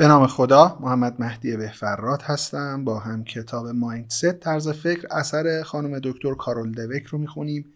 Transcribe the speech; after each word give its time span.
به 0.00 0.08
نام 0.08 0.26
خدا 0.26 0.78
محمد 0.80 1.20
مهدی 1.20 1.56
بهفرات 1.56 2.22
هستم. 2.24 2.84
با 2.84 2.98
هم 2.98 3.24
کتاب 3.24 3.66
مایندست 3.66 4.32
طرز 4.32 4.68
فکر 4.68 5.06
اثر 5.10 5.62
خانم 5.62 5.98
دکتر 5.98 6.34
کارول 6.34 6.72
دوک 6.72 7.02
رو 7.02 7.18
می‌خونیم. 7.18 7.72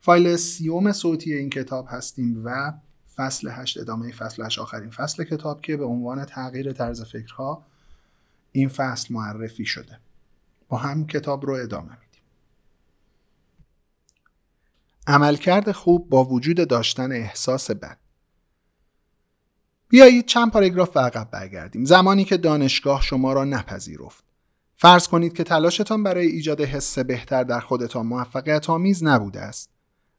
فایل 0.00 0.36
سیوم 0.36 0.92
صوتی 0.92 1.34
این 1.34 1.50
کتاب 1.50 1.86
هستیم 1.88 2.42
و 2.44 2.72
فصل 3.16 3.48
هشت 3.50 3.78
ادامه 3.78 4.12
فصل 4.12 4.42
هشت 4.42 4.58
آخرین 4.58 4.90
فصل 4.90 5.24
کتاب 5.24 5.60
که 5.60 5.76
به 5.76 5.84
عنوان 5.84 6.24
تغییر 6.24 6.72
طرز 6.72 7.02
فکرها 7.02 7.66
این 8.52 8.68
فصل 8.68 9.14
معرفی 9.14 9.66
شده. 9.66 9.98
با 10.68 10.76
هم 10.76 11.06
کتاب 11.06 11.46
رو 11.46 11.54
ادامه 11.54 11.90
میدیم. 11.90 12.22
عملکرد 15.06 15.72
خوب 15.72 16.08
با 16.08 16.24
وجود 16.24 16.68
داشتن 16.68 17.12
احساس 17.12 17.70
بد. 17.70 18.07
بیایید 19.88 20.26
چند 20.26 20.50
پاراگراف 20.50 20.90
به 20.90 21.00
عقب 21.00 21.28
برگردیم. 21.30 21.84
زمانی 21.84 22.24
که 22.24 22.36
دانشگاه 22.36 23.02
شما 23.02 23.32
را 23.32 23.44
نپذیرفت. 23.44 24.24
فرض 24.76 25.08
کنید 25.08 25.32
که 25.32 25.44
تلاشتان 25.44 26.02
برای 26.02 26.26
ایجاد 26.26 26.60
حس 26.60 26.98
بهتر 26.98 27.44
در 27.44 27.60
خودتان 27.60 28.06
موفقیت 28.06 28.70
آمیز 28.70 29.04
نبوده 29.04 29.40
است. 29.40 29.70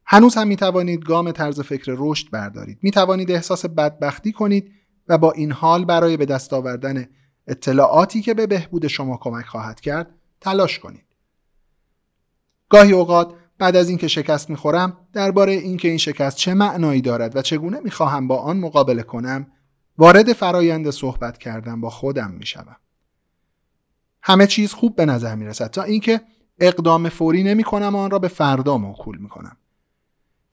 هنوز 0.06 0.36
هم 0.36 0.48
می 0.48 0.56
توانید 0.56 1.06
گام 1.06 1.32
طرز 1.32 1.60
فکر 1.62 1.96
رشد 1.98 2.30
بردارید. 2.32 2.80
می 2.82 2.92
توانید 2.92 3.32
احساس 3.32 3.66
بدبختی 3.66 4.32
کنید 4.32 4.72
و 5.08 5.18
با 5.18 5.32
این 5.32 5.52
حال 5.52 5.86
برای 5.86 6.18
به 6.18 6.26
دست 6.26 6.54
آوردن 6.54 7.08
اطلاعاتی 7.48 8.22
که 8.22 8.34
به 8.34 8.48
بهبود 8.48 8.88
شما 8.88 9.18
کمک 9.18 9.46
خواهد 9.46 9.80
کرد 9.80 10.16
تلاش 10.42 10.80
کنید. 10.80 11.06
گاهی 12.70 12.92
اوقات 12.92 13.34
بعد 13.58 13.76
از 13.76 13.90
اینکه 13.90 14.08
شکست 14.08 14.50
می‌خورم 14.50 14.98
درباره 15.14 15.52
اینکه 15.52 15.88
این 15.88 15.98
شکست 15.98 16.38
چه 16.38 16.54
معنایی 16.54 17.02
دارد 17.02 17.36
و 17.36 17.42
چگونه 17.42 17.80
می‌خواهم 17.80 18.28
با 18.28 18.38
آن 18.38 18.58
مقابله 18.58 19.04
کنم 19.04 19.48
وارد 20.00 20.34
فرایند 20.34 20.90
صحبت 20.90 21.38
کردن 21.38 21.82
با 21.82 21.90
خودم 21.90 22.32
می‌شوم 22.32 22.76
همه 24.22 24.48
چیز 24.48 24.74
خوب 24.74 24.96
به 24.96 25.06
نظر 25.06 25.36
می‌رسد 25.36 25.68
تا 25.68 25.84
اینکه 25.84 26.22
اقدام 26.60 27.10
فوری 27.10 27.44
نمی 27.44 27.64
کنم 27.64 27.96
آن 27.96 28.12
را 28.12 28.20
به 28.20 28.28
فردا 28.28 28.78
موکول 28.78 29.18
می 29.18 29.30
کنم. 29.30 29.58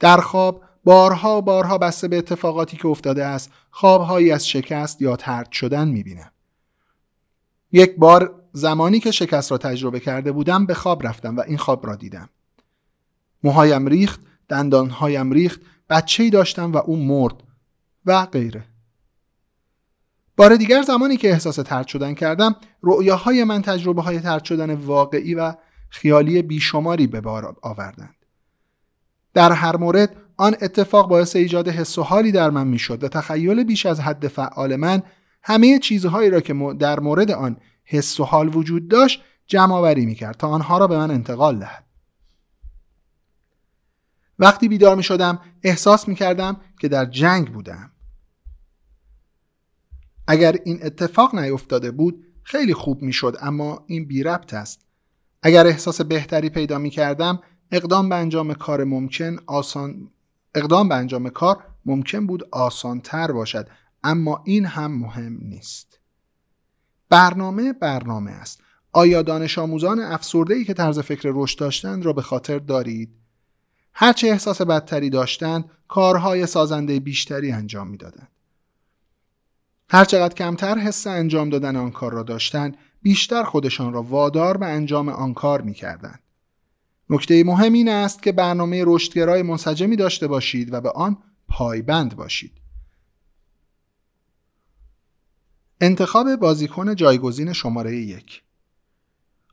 در 0.00 0.16
خواب 0.16 0.64
بارها 0.84 1.40
بارها 1.40 1.78
بسته 1.78 2.08
به 2.08 2.18
اتفاقاتی 2.18 2.76
که 2.76 2.88
افتاده 2.88 3.24
است 3.24 3.50
خوابهایی 3.70 4.32
از 4.32 4.48
شکست 4.48 5.02
یا 5.02 5.16
ترد 5.16 5.52
شدن 5.52 5.88
می 5.88 6.02
بینم. 6.02 6.30
یک 7.72 7.96
بار 7.96 8.42
زمانی 8.52 9.00
که 9.00 9.10
شکست 9.10 9.50
را 9.50 9.58
تجربه 9.58 10.00
کرده 10.00 10.32
بودم 10.32 10.66
به 10.66 10.74
خواب 10.74 11.06
رفتم 11.06 11.36
و 11.36 11.40
این 11.40 11.58
خواب 11.58 11.86
را 11.86 11.96
دیدم. 11.96 12.28
موهایم 13.42 13.86
ریخت، 13.86 14.20
دندانهایم 14.48 15.32
ریخت، 15.32 15.60
بچه 15.90 16.30
داشتم 16.30 16.72
و 16.72 16.76
او 16.76 16.96
مرد 16.96 17.42
و 18.06 18.26
غیره. 18.26 18.64
بار 20.36 20.56
دیگر 20.56 20.82
زمانی 20.82 21.16
که 21.16 21.30
احساس 21.30 21.56
ترد 21.56 21.86
شدن 21.86 22.14
کردم 22.14 22.56
رؤیاهای 22.82 23.44
من 23.44 23.62
تجربه 23.62 24.02
های 24.02 24.20
ترد 24.20 24.44
شدن 24.44 24.74
واقعی 24.74 25.34
و 25.34 25.54
خیالی 25.88 26.42
بیشماری 26.42 27.06
به 27.06 27.20
بار 27.20 27.56
آوردند. 27.62 28.14
در 29.34 29.52
هر 29.52 29.76
مورد 29.76 30.16
آن 30.36 30.56
اتفاق 30.60 31.08
باعث 31.08 31.36
ایجاد 31.36 31.68
حس 31.68 31.98
و 31.98 32.02
حالی 32.02 32.32
در 32.32 32.50
من 32.50 32.66
می‌شد 32.66 33.04
و 33.04 33.08
تخیل 33.08 33.64
بیش 33.64 33.86
از 33.86 34.00
حد 34.00 34.28
فعال 34.28 34.76
من 34.76 35.02
همه 35.42 35.78
چیزهایی 35.78 36.30
را 36.30 36.40
که 36.40 36.74
در 36.78 37.00
مورد 37.00 37.30
آن 37.30 37.56
حس 37.84 38.20
و 38.20 38.24
حال 38.24 38.56
وجود 38.56 38.88
داشت 38.88 39.22
جمع 39.46 39.74
آوری 39.74 40.06
می‌کرد 40.06 40.36
تا 40.36 40.48
آنها 40.48 40.78
را 40.78 40.86
به 40.86 40.96
من 40.96 41.10
انتقال 41.10 41.58
دهد. 41.58 41.84
وقتی 44.38 44.68
بیدار 44.68 44.96
می 44.96 45.02
شدم 45.02 45.38
احساس 45.62 46.08
می 46.08 46.14
کردم 46.14 46.56
که 46.80 46.88
در 46.88 47.04
جنگ 47.04 47.52
بودم. 47.52 47.90
اگر 50.26 50.56
این 50.64 50.78
اتفاق 50.82 51.34
نیفتاده 51.34 51.90
بود 51.90 52.26
خیلی 52.42 52.74
خوب 52.74 53.02
می‌شد 53.02 53.36
اما 53.40 53.84
این 53.86 54.08
بی 54.08 54.22
ربط 54.22 54.54
است. 54.54 54.86
اگر 55.42 55.66
احساس 55.66 56.00
بهتری 56.00 56.50
پیدا 56.50 56.78
می 56.78 56.90
کردم 56.90 57.40
اقدام 57.72 58.08
به 58.08 58.14
انجام 58.14 58.54
کار 58.54 58.84
ممکن 58.84 59.36
آسان 59.46 60.10
اقدام 60.54 60.88
به 60.88 60.94
انجام 60.94 61.28
کار 61.28 61.64
ممکن 61.84 62.26
بود 62.26 62.48
آسان 62.52 63.00
تر 63.00 63.32
باشد 63.32 63.68
اما 64.04 64.42
این 64.44 64.66
هم 64.66 64.98
مهم 64.98 65.38
نیست. 65.42 66.00
برنامه 67.08 67.72
برنامه 67.72 68.30
است. 68.30 68.60
آیا 68.92 69.22
دانش 69.22 69.58
آموزان 69.58 70.00
افسرده 70.00 70.54
ای 70.54 70.64
که 70.64 70.74
طرز 70.74 70.98
فکر 70.98 71.30
رشد 71.34 71.58
داشتند 71.58 72.04
را 72.04 72.12
به 72.12 72.22
خاطر 72.22 72.58
دارید؟ 72.58 73.10
هرچه 73.92 74.28
احساس 74.28 74.62
بدتری 74.62 75.10
داشتند 75.10 75.70
کارهای 75.88 76.46
سازنده 76.46 77.00
بیشتری 77.00 77.52
انجام 77.52 77.88
می‌دادند. 77.88 78.28
هرچقدر 79.88 80.34
کمتر 80.34 80.78
حس 80.78 81.06
انجام 81.06 81.50
دادن 81.50 81.76
آن 81.76 81.90
کار 81.90 82.12
را 82.12 82.22
داشتند 82.22 82.76
بیشتر 83.02 83.42
خودشان 83.42 83.92
را 83.92 84.02
وادار 84.02 84.56
به 84.56 84.66
انجام 84.66 85.08
آن 85.08 85.34
کار 85.34 85.60
می 85.62 85.74
کردن. 85.74 86.18
نکته 87.10 87.44
مهم 87.44 87.72
این 87.72 87.88
است 87.88 88.22
که 88.22 88.32
برنامه 88.32 88.84
رشدگرای 88.86 89.42
منسجمی 89.42 89.96
داشته 89.96 90.26
باشید 90.26 90.72
و 90.72 90.80
به 90.80 90.90
آن 90.90 91.18
پایبند 91.48 92.16
باشید. 92.16 92.52
انتخاب 95.80 96.36
بازیکن 96.36 96.94
جایگزین 96.94 97.52
شماره 97.52 97.96
یک 97.96 98.42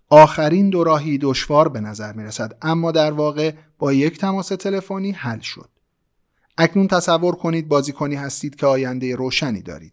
آخرین 0.10 0.70
دو 0.70 0.84
راهی 0.84 1.18
دشوار 1.18 1.70
به 1.70 1.80
نظر 1.80 2.14
می 2.14 2.24
رسد 2.24 2.58
اما 2.62 2.92
در 2.92 3.12
واقع 3.12 3.54
با 3.80 3.94
یک 3.94 4.18
تماس 4.18 4.48
تلفنی 4.48 5.12
حل 5.12 5.40
شد. 5.40 5.70
اکنون 6.58 6.88
تصور 6.88 7.36
کنید 7.36 7.68
بازیکنی 7.68 8.16
هستید 8.16 8.56
که 8.56 8.66
آینده 8.66 9.16
روشنی 9.16 9.62
دارید. 9.62 9.93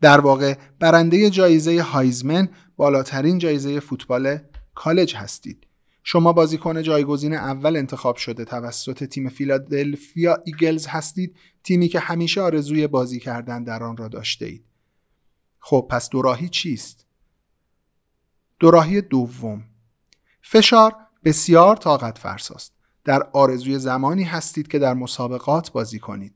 در 0.00 0.20
واقع 0.20 0.54
برنده 0.80 1.30
جایزه 1.30 1.82
هایزمن 1.82 2.48
بالاترین 2.76 3.38
جایزه 3.38 3.80
فوتبال 3.80 4.38
کالج 4.74 5.16
هستید. 5.16 5.66
شما 6.04 6.32
بازیکن 6.32 6.82
جایگزین 6.82 7.34
اول 7.34 7.76
انتخاب 7.76 8.16
شده 8.16 8.44
توسط 8.44 9.04
تیم 9.04 9.28
فیلادلفیا 9.28 10.38
ایگلز 10.44 10.86
هستید 10.86 11.36
تیمی 11.64 11.88
که 11.88 12.00
همیشه 12.00 12.40
آرزوی 12.40 12.86
بازی 12.86 13.20
کردن 13.20 13.64
در 13.64 13.82
آن 13.82 13.96
را 13.96 14.08
داشته 14.08 14.46
اید. 14.46 14.64
خب 15.58 15.86
پس 15.90 16.08
دوراهی 16.08 16.48
چیست؟ 16.48 17.06
دوراهی 18.60 19.00
دوم 19.00 19.64
فشار 20.42 20.94
بسیار 21.24 21.76
طاقت 21.76 22.18
فرساست. 22.18 22.72
در 23.04 23.22
آرزوی 23.32 23.78
زمانی 23.78 24.24
هستید 24.24 24.68
که 24.68 24.78
در 24.78 24.94
مسابقات 24.94 25.72
بازی 25.72 25.98
کنید. 25.98 26.34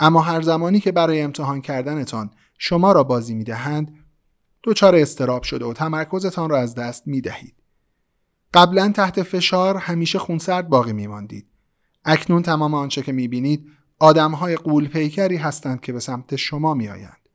اما 0.00 0.20
هر 0.20 0.42
زمانی 0.42 0.80
که 0.80 0.92
برای 0.92 1.20
امتحان 1.20 1.60
کردنتان 1.60 2.30
شما 2.64 2.92
را 2.92 3.04
بازی 3.04 3.34
می 3.34 3.44
دهند 3.44 3.98
دچار 4.64 4.96
استراب 4.96 5.42
شده 5.42 5.64
و 5.64 5.72
تمرکزتان 5.72 6.50
را 6.50 6.58
از 6.58 6.74
دست 6.74 7.06
می 7.06 7.20
دهید. 7.20 7.54
قبلا 8.54 8.92
تحت 8.96 9.22
فشار 9.22 9.76
همیشه 9.76 10.18
خونسرد 10.18 10.68
باقی 10.68 10.92
می 10.92 11.06
ماندید. 11.06 11.46
اکنون 12.04 12.42
تمام 12.42 12.74
آنچه 12.74 13.02
که 13.02 13.12
می 13.12 13.28
بینید 13.28 13.66
آدم 13.98 14.32
های 14.32 14.56
قول 14.56 14.88
پیکری 14.88 15.36
هستند 15.36 15.80
که 15.80 15.92
به 15.92 16.00
سمت 16.00 16.36
شما 16.36 16.74
می 16.74 16.88
آیند. 16.88 17.28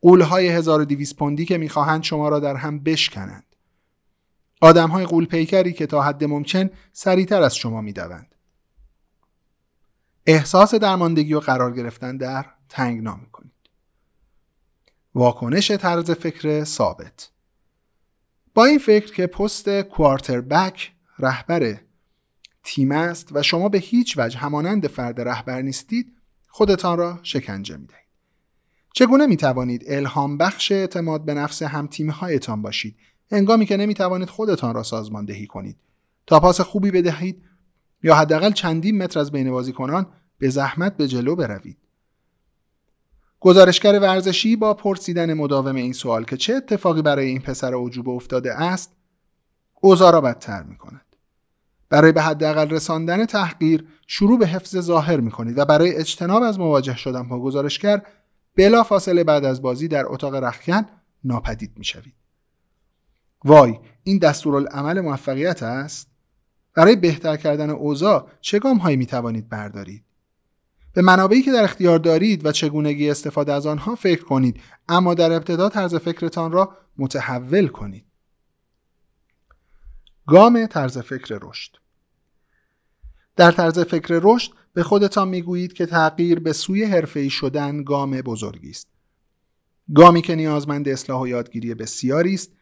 قول 0.00 0.20
های 0.20 0.48
1200 0.48 1.16
پوندی 1.16 1.44
که 1.44 1.58
می 1.58 1.68
خواهند 1.68 2.02
شما 2.02 2.28
را 2.28 2.40
در 2.40 2.56
هم 2.56 2.82
بشکنند. 2.82 3.56
آدم 4.60 4.90
های 4.90 5.06
قول 5.06 5.26
پیکری 5.26 5.72
که 5.72 5.86
تا 5.86 6.02
حد 6.02 6.24
ممکن 6.24 6.70
سریعتر 6.92 7.42
از 7.42 7.56
شما 7.56 7.80
می 7.80 7.92
دوند. 7.92 8.34
احساس 10.26 10.74
درماندگی 10.74 11.34
و 11.34 11.40
قرار 11.40 11.72
گرفتن 11.72 12.16
در 12.16 12.46
تنگنا 12.68 13.16
می 13.16 13.26
کنید. 13.32 13.57
واکنش 15.18 15.70
طرز 15.70 16.10
فکر 16.10 16.64
ثابت. 16.64 17.30
با 18.54 18.64
این 18.64 18.78
فکر 18.78 19.12
که 19.12 19.26
پست 19.26 19.80
کوارتر 19.80 20.40
بک 20.40 20.92
رهبر 21.18 21.80
تیم 22.64 22.92
است 22.92 23.28
و 23.32 23.42
شما 23.42 23.68
به 23.68 23.78
هیچ 23.78 24.18
وجه 24.18 24.38
همانند 24.38 24.86
فرد 24.86 25.20
رهبر 25.20 25.62
نیستید 25.62 26.12
خودتان 26.48 26.98
را 26.98 27.18
شکنجه 27.22 27.76
می 27.76 27.86
دهید. 27.86 28.08
چگونه 28.94 29.26
می 29.26 29.36
توانید 29.36 29.84
الهام 29.86 30.38
بخش 30.38 30.72
اعتماد 30.72 31.24
به 31.24 31.34
نفس 31.34 31.62
هم 31.62 31.86
تیم 31.86 32.10
هایتان 32.10 32.62
باشید؟ 32.62 32.96
انگامی 33.30 33.66
که 33.66 33.76
نمی 33.76 33.94
توانید 33.94 34.30
خودتان 34.30 34.74
را 34.74 34.82
سازماندهی 34.82 35.46
کنید. 35.46 35.76
تا 36.26 36.40
پاس 36.40 36.60
خوبی 36.60 36.90
بدهید 36.90 37.42
یا 38.02 38.14
حداقل 38.14 38.52
چندین 38.52 39.02
متر 39.02 39.20
از 39.20 39.32
بین 39.32 39.50
بازیکنان 39.50 40.06
به 40.38 40.48
زحمت 40.48 40.96
به 40.96 41.08
جلو 41.08 41.36
بروید. 41.36 41.87
گزارشگر 43.40 43.98
ورزشی 43.98 44.56
با 44.56 44.74
پرسیدن 44.74 45.34
مداوم 45.34 45.76
این 45.76 45.92
سوال 45.92 46.24
که 46.24 46.36
چه 46.36 46.54
اتفاقی 46.54 47.02
برای 47.02 47.26
این 47.26 47.40
پسر 47.40 47.74
عجوبه 47.74 48.10
افتاده 48.10 48.54
است 48.54 48.92
اوضاع 49.80 50.12
را 50.12 50.20
بدتر 50.20 50.62
می 50.62 50.76
کند. 50.76 51.16
برای 51.90 52.12
به 52.12 52.22
حداقل 52.22 52.70
رساندن 52.70 53.26
تحقیر 53.26 53.88
شروع 54.06 54.38
به 54.38 54.46
حفظ 54.46 54.76
ظاهر 54.76 55.20
می 55.20 55.30
کنید 55.30 55.58
و 55.58 55.64
برای 55.64 55.94
اجتناب 55.94 56.42
از 56.42 56.58
مواجه 56.58 56.96
شدن 56.96 57.28
با 57.28 57.40
گزارشگر 57.40 58.02
بلا 58.56 58.82
فاصله 58.82 59.24
بعد 59.24 59.44
از 59.44 59.62
بازی 59.62 59.88
در 59.88 60.04
اتاق 60.06 60.34
رخکن 60.34 60.86
ناپدید 61.24 61.72
می 61.76 61.84
شوید. 61.84 62.14
وای 63.44 63.78
این 64.04 64.18
دستورالعمل 64.18 65.00
موفقیت 65.00 65.62
است؟ 65.62 66.08
برای 66.74 66.96
بهتر 66.96 67.36
کردن 67.36 67.70
اوضاع 67.70 68.28
چه 68.40 68.58
گام 68.58 68.76
هایی 68.76 68.96
می 68.96 69.06
توانید 69.06 69.48
بردارید؟ 69.48 70.04
به 70.98 71.02
منابعی 71.02 71.42
که 71.42 71.52
در 71.52 71.64
اختیار 71.64 71.98
دارید 71.98 72.46
و 72.46 72.52
چگونگی 72.52 73.10
استفاده 73.10 73.52
از 73.52 73.66
آنها 73.66 73.94
فکر 73.94 74.24
کنید 74.24 74.60
اما 74.88 75.14
در 75.14 75.32
ابتدا 75.32 75.68
طرز 75.68 75.94
فکرتان 75.94 76.52
را 76.52 76.76
متحول 76.96 77.68
کنید. 77.68 78.04
گام 80.26 80.66
طرز 80.66 80.98
فکر 80.98 81.38
رشد. 81.42 81.76
در 83.36 83.50
طرز 83.52 83.78
فکر 83.78 84.20
رشد 84.22 84.52
به 84.74 84.82
خودتان 84.82 85.28
می‌گویید 85.28 85.72
که 85.72 85.86
تغییر 85.86 86.40
به 86.40 86.52
سوی 86.52 86.84
حرفه‌ای 86.84 87.30
شدن 87.30 87.82
گام 87.82 88.20
بزرگی 88.20 88.70
است. 88.70 88.88
گامی 89.94 90.22
که 90.22 90.34
نیازمند 90.34 90.88
اصلاح 90.88 91.22
و 91.22 91.28
یادگیری 91.28 91.74
بسیاری 91.74 92.34
است. 92.34 92.52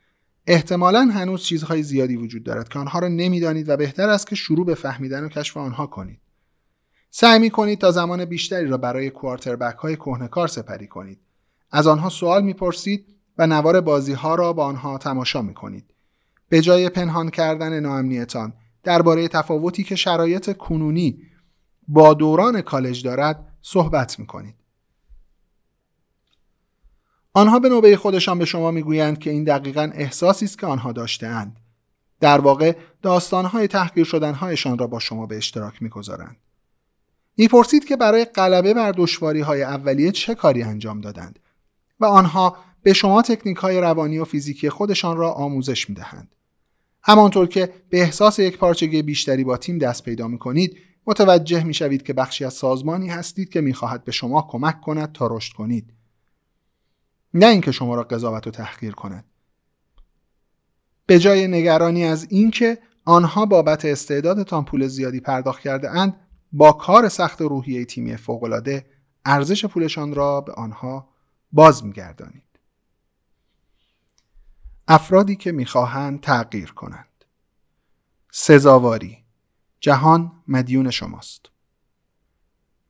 احتمالا 0.47 1.11
هنوز 1.15 1.43
چیزهای 1.43 1.83
زیادی 1.83 2.17
وجود 2.17 2.45
دارد 2.45 2.69
که 2.69 2.79
آنها 2.79 2.99
را 2.99 3.09
نمی‌دانید 3.09 3.69
و 3.69 3.77
بهتر 3.77 4.09
است 4.09 4.27
که 4.27 4.37
شروع 4.37 4.67
به 4.67 4.75
فهمیدن 4.75 5.25
و 5.25 5.29
کشف 5.29 5.57
آنها 5.57 5.87
کنید. 5.87 6.26
سعی 7.19 7.39
می 7.39 7.51
کنید 7.51 7.79
تا 7.79 7.91
زمان 7.91 8.25
بیشتری 8.25 8.67
را 8.67 8.77
برای 8.77 9.11
کوارتربک 9.11 9.77
های 9.77 9.97
کهنکار 9.97 10.49
سپری 10.49 10.87
کنید 10.87 11.21
از 11.71 11.87
آنها 11.87 12.09
سوال 12.09 12.43
می‌پرسید 12.43 13.07
و 13.39 13.47
نوار 13.47 13.81
بازی 13.81 14.13
ها 14.13 14.35
را 14.35 14.53
با 14.53 14.65
آنها 14.65 14.99
تماشا 14.99 15.43
می 15.43 15.55
کنید 15.55 15.95
به 16.49 16.61
جای 16.61 16.89
پنهان 16.89 17.31
کردن 17.31 17.81
ناامنیتان 17.81 18.53
درباره 18.83 19.29
تفاوتی 19.29 19.85
که 19.85 19.97
شرایط 19.97 20.57
کنونی 20.57 21.23
با 21.89 22.15
دوران 22.15 22.61
کالج 22.61 23.05
دارد 23.05 23.53
صحبت 23.63 24.19
می 24.19 24.27
کنید. 24.27 24.55
آنها 27.33 27.59
به 27.59 27.69
نوبه 27.69 27.97
خودشان 27.97 28.39
به 28.39 28.45
شما 28.45 28.71
می‌گویند 28.71 29.19
که 29.19 29.31
این 29.31 29.45
دقیقا 29.45 29.91
احساسی 29.95 30.45
است 30.45 30.59
که 30.59 30.67
آنها 30.67 30.93
داشتهاند. 30.93 31.61
در 32.21 32.41
واقع 32.41 32.77
داستانهای 33.03 33.69
تحقیر 33.69 34.05
شدنهایشان 34.05 34.79
را 34.79 34.87
با 34.87 34.99
شما 34.99 35.27
به 35.27 35.37
اشتراک 35.37 35.83
می‌گذارند. 35.83 36.37
می‌پرسید 37.37 37.85
که 37.85 37.97
برای 37.97 38.25
غلبه 38.25 38.75
بر 38.75 38.93
دشواری 38.93 39.41
های 39.41 39.63
اولیه 39.63 40.13
چه 40.13 40.35
کاری 40.35 40.63
انجام 40.63 41.01
دادند 41.01 41.39
و 42.01 42.05
آنها 42.05 42.57
به 42.83 42.93
شما 42.93 43.23
تکنیک 43.23 43.57
های 43.57 43.81
روانی 43.81 44.19
و 44.19 44.25
فیزیکی 44.25 44.71
خودشان 44.71 45.17
را 45.17 45.33
آموزش 45.33 45.89
می‌دهند. 45.89 46.35
همانطور 47.03 47.47
که 47.47 47.73
به 47.91 48.01
احساس 48.01 48.39
یک 48.39 48.59
پارچگی 48.59 49.03
بیشتری 49.03 49.45
با 49.45 49.57
تیم 49.57 49.79
دست 49.79 50.03
پیدا 50.05 50.29
می 50.29 50.39
کنید 50.39 50.77
متوجه 51.07 51.65
می 51.65 51.75
شوید 51.75 52.03
که 52.03 52.13
بخشی 52.13 52.45
از 52.45 52.55
سازمانی 52.55 53.09
هستید 53.09 53.49
که 53.49 53.61
می 53.61 53.75
خواهد 53.75 54.05
به 54.05 54.13
شما 54.13 54.47
کمک 54.51 54.81
کند 54.81 55.13
تا 55.13 55.27
رشد 55.27 55.53
کنید. 55.53 55.93
نه 57.35 57.47
اینکه 57.47 57.73
شما 57.73 57.95
را 57.95 58.03
قضاوت 58.03 58.47
و 58.47 58.51
تحقیر 58.51 58.93
کند. 58.93 59.25
به 61.07 61.19
جای 61.19 61.49
نگرانی 61.49 62.05
از 62.05 62.27
اینکه 62.31 62.79
آنها 63.05 63.47
بابت 63.47 63.85
استعدادتان 63.85 64.65
پول 64.65 64.87
زیادی 64.87 65.21
پرداخت 65.21 65.61
کرده 65.61 65.91
اند 65.91 66.26
با 66.57 66.73
کار 66.73 67.09
سخت 67.09 67.41
روحیه 67.41 67.85
تیمی 67.85 68.17
فوقالعاده 68.17 68.87
ارزش 69.25 69.65
پولشان 69.65 70.15
را 70.15 70.41
به 70.41 70.53
آنها 70.53 71.09
باز 71.53 71.85
میگردانید. 71.85 72.43
افرادی 74.89 75.37
که 75.37 75.53
می‌خواهند 75.53 76.21
تغییر 76.21 76.73
کنند. 76.73 77.25
سزاواری 78.33 79.19
جهان 79.81 80.33
مدیون 80.49 80.91
شماست. 80.91 81.41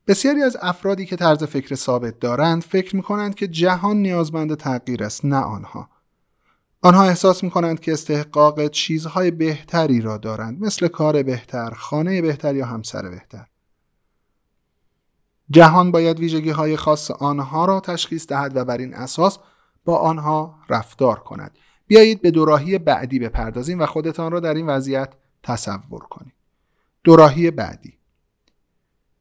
بسیاری 0.07 0.41
از 0.41 0.57
افرادی 0.61 1.05
که 1.05 1.15
طرز 1.15 1.43
فکر 1.43 1.75
ثابت 1.75 2.19
دارند 2.19 2.63
فکر 2.63 2.95
می 2.95 3.01
کنند 3.03 3.35
که 3.35 3.47
جهان 3.47 3.97
نیازمند 3.97 4.55
تغییر 4.55 5.03
است 5.03 5.25
نه 5.25 5.37
آنها. 5.37 5.89
آنها 6.81 7.03
احساس 7.03 7.43
می 7.43 7.49
کنند 7.49 7.79
که 7.79 7.93
استحقاق 7.93 8.67
چیزهای 8.67 9.31
بهتری 9.31 10.01
را 10.01 10.17
دارند 10.17 10.61
مثل 10.61 10.87
کار 10.87 11.23
بهتر، 11.23 11.69
خانه 11.69 12.21
بهتر 12.21 12.55
یا 12.55 12.65
همسر 12.65 13.09
بهتر. 13.09 13.47
جهان 15.49 15.91
باید 15.91 16.19
ویژگی 16.19 16.49
های 16.49 16.77
خاص 16.77 17.11
آنها 17.11 17.65
را 17.65 17.79
تشخیص 17.79 18.27
دهد 18.27 18.55
و 18.55 18.65
بر 18.65 18.77
این 18.77 18.93
اساس 18.93 19.39
با 19.85 19.97
آنها 19.97 20.59
رفتار 20.69 21.19
کند. 21.19 21.57
بیایید 21.87 22.21
به 22.21 22.31
دوراهی 22.31 22.77
بعدی 22.77 23.19
بپردازیم 23.19 23.79
و 23.79 23.85
خودتان 23.85 24.31
را 24.31 24.39
در 24.39 24.53
این 24.53 24.67
وضعیت 24.67 25.13
تصور 25.43 25.99
کنید. 26.09 26.33
دوراهی 27.03 27.51
بعدی. 27.51 27.93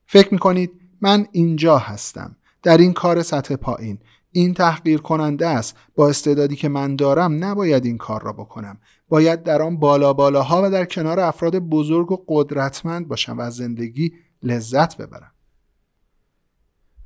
فکر 0.06 0.32
می 0.32 0.38
کنید 0.38 0.70
من 1.00 1.26
اینجا 1.32 1.78
هستم 1.78 2.37
در 2.62 2.78
این 2.78 2.93
کار 2.93 3.23
سطح 3.23 3.56
پایین. 3.56 3.99
این 4.32 4.55
تحقیر 4.55 5.00
کننده 5.00 5.46
است. 5.46 5.76
با 5.94 6.08
استعدادی 6.08 6.56
که 6.56 6.69
من 6.69 6.96
دارم 6.96 7.44
نباید 7.44 7.84
این 7.84 7.99
کار 7.99 8.23
را 8.23 8.32
بکنم. 8.32 8.78
باید 9.08 9.43
در 9.43 9.62
آن 9.62 9.76
بالا 9.76 10.12
بالاها 10.12 10.62
و 10.64 10.70
در 10.70 10.84
کنار 10.84 11.20
افراد 11.20 11.58
بزرگ 11.58 12.12
و 12.12 12.25
قدرتمند 12.28 13.08
باشم 13.08 13.38
و 13.38 13.40
از 13.40 13.56
زندگی 13.56 14.12
لذت 14.43 14.96
ببرم. 14.96 15.32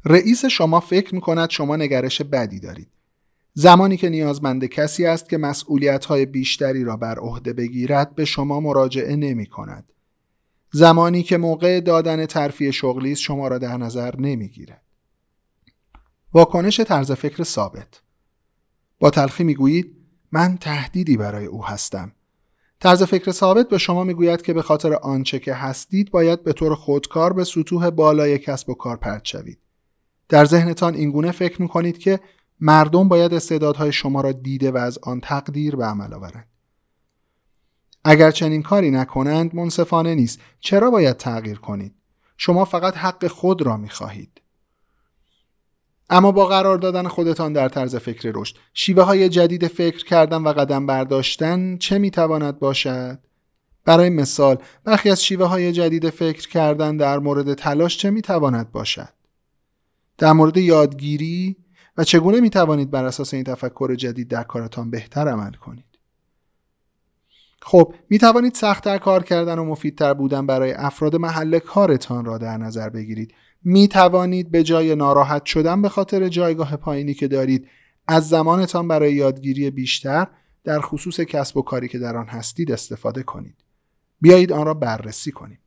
رئیس 0.05 0.45
شما 0.45 0.81
فکر 0.81 1.15
می 1.15 1.21
کند 1.21 1.51
شما 1.51 1.77
نگرش 1.77 2.23
بدی 2.23 2.61
دارید 2.61 2.89
زمانی 3.55 3.97
که 3.97 4.09
نیازمند 4.09 4.65
کسی 4.65 5.07
است 5.07 5.29
که 5.29 5.39
مسئولیت 5.39 6.05
های 6.05 6.27
بیشتری 6.27 6.85
را 6.85 6.97
بر 6.97 7.19
عهده 7.19 7.53
بگیرد 7.53 8.15
به 8.15 8.25
شما 8.25 8.61
مراجعه 8.61 9.17
نمی 9.17 9.47
کند. 9.47 9.93
زمانی 10.73 11.23
که 11.23 11.37
موقع 11.37 11.81
دادن 11.81 12.27
ترفیع 12.27 12.71
شغلی 12.71 13.17
شما 13.17 13.49
را 13.49 13.59
در 13.59 13.77
نظر 13.77 14.17
نمی‌گیرد. 14.17 14.83
واکنش 16.33 16.81
طرز 16.81 17.13
فکر 17.13 17.43
ثابت 17.43 18.01
با 18.99 19.11
تلخی 19.11 19.45
می‌گویید 19.45 19.97
من 20.33 20.57
تهدیدی 20.57 21.17
برای 21.17 21.47
او 21.47 21.67
هستم. 21.67 22.13
طرز 22.81 23.03
فکر 23.03 23.31
ثابت 23.31 23.69
به 23.69 23.79
شما 23.79 24.05
می‌گوید 24.05 24.43
که 24.43 24.53
به 24.53 24.63
خاطر 24.63 24.95
آنچه 24.95 25.39
که 25.39 25.55
هستید 25.55 26.11
باید 26.11 26.45
به 26.45 26.53
طور 26.53 26.75
خودکار 26.75 27.33
به 27.33 27.45
سطوح 27.45 27.91
بالای 27.91 28.39
کسب 28.39 28.71
و 28.71 28.75
کار 28.75 28.97
پرت 28.97 29.25
شوید. 29.25 29.59
در 30.31 30.45
ذهنتان 30.45 30.95
اینگونه 30.95 31.31
فکر 31.31 31.63
می‌کنید 31.63 31.99
که 31.99 32.21
مردم 32.61 33.09
باید 33.09 33.35
استعدادهای 33.35 33.93
شما 33.93 34.21
را 34.21 34.33
دیده 34.33 34.71
و 34.71 34.77
از 34.77 34.99
آن 34.99 35.21
تقدیر 35.21 35.77
به 35.77 35.85
عمل 35.85 36.15
آورند. 36.15 36.49
اگر 38.05 38.31
چنین 38.31 38.63
کاری 38.63 38.91
نکنند 38.91 39.55
منصفانه 39.55 40.15
نیست. 40.15 40.41
چرا 40.61 40.91
باید 40.91 41.17
تغییر 41.17 41.59
کنید؟ 41.59 41.95
شما 42.37 42.65
فقط 42.65 42.97
حق 42.97 43.27
خود 43.27 43.63
را 43.63 43.77
می 43.77 43.89
خواهید 43.89 44.41
اما 46.11 46.33
با 46.33 46.47
قرار 46.47 46.79
دادن 46.79 47.09
خودتان 47.09 47.53
در 47.53 47.69
طرز 47.69 47.97
فکر 47.97 48.33
رشد 48.35 48.57
شیوه 48.75 49.03
های 49.03 49.29
جدید 49.29 49.67
فکر 49.67 50.05
کردن 50.05 50.43
و 50.43 50.49
قدم 50.49 50.87
برداشتن 50.87 51.77
چه 51.77 51.99
می 51.99 52.11
تواند 52.11 52.59
باشد؟ 52.59 53.19
برای 53.85 54.11
مثال 54.11 54.57
برخی 54.85 55.11
از 55.11 55.25
شیوه 55.25 55.47
های 55.47 55.73
جدید 55.73 56.11
فکر 56.11 56.49
کردن 56.49 56.97
در 56.97 57.19
مورد 57.19 57.55
تلاش 57.55 57.99
چه 57.99 58.11
می 58.11 58.23
تواند 58.23 58.73
باشد؟ 58.73 59.20
در 60.21 60.33
مورد 60.33 60.57
یادگیری 60.57 61.57
و 61.97 62.05
چگونه 62.05 62.41
می 62.41 62.51
توانید 62.51 62.91
بر 62.91 63.05
اساس 63.05 63.35
این 63.35 63.45
تفکر 63.45 63.95
جدید 63.95 64.29
در 64.29 64.43
کارتان 64.43 64.91
بهتر 64.91 65.29
عمل 65.29 65.53
کنید؟ 65.53 65.85
خب 67.63 67.95
می 68.11 68.19
توانید 68.19 68.55
سختتر 68.55 68.99
کار 68.99 69.23
کردن 69.23 69.59
و 69.59 69.65
مفیدتر 69.65 70.15
بودن 70.15 70.47
برای 70.47 70.73
افراد 70.73 71.17
محل 71.17 71.59
کارتان 71.59 72.25
را 72.25 72.39
در 72.39 72.57
نظر 72.57 72.89
بگیرید. 72.89 73.35
می 73.65 73.89
توانید 73.89 74.51
به 74.51 74.63
جای 74.63 74.95
ناراحت 74.95 75.45
شدن 75.45 75.83
به 75.83 75.89
خاطر 75.89 76.29
جایگاه 76.29 76.77
پایینی 76.77 77.15
که 77.15 77.29
دارید 77.29 77.69
از 78.09 78.29
زمانتان 78.29 78.89
برای 78.89 79.15
یادگیری 79.15 79.71
بیشتر 79.71 80.27
در 80.65 80.81
خصوص 80.81 81.21
کسب 81.21 81.57
و 81.57 81.63
کاری 81.63 81.89
که 81.89 81.99
در 81.99 82.17
آن 82.17 82.27
هستید 82.27 82.73
استفاده 82.73 83.23
کنید. 83.23 83.65
بیایید 84.21 84.53
آن 84.53 84.67
را 84.67 84.75
بررسی 84.75 85.33
کنید 85.33 85.60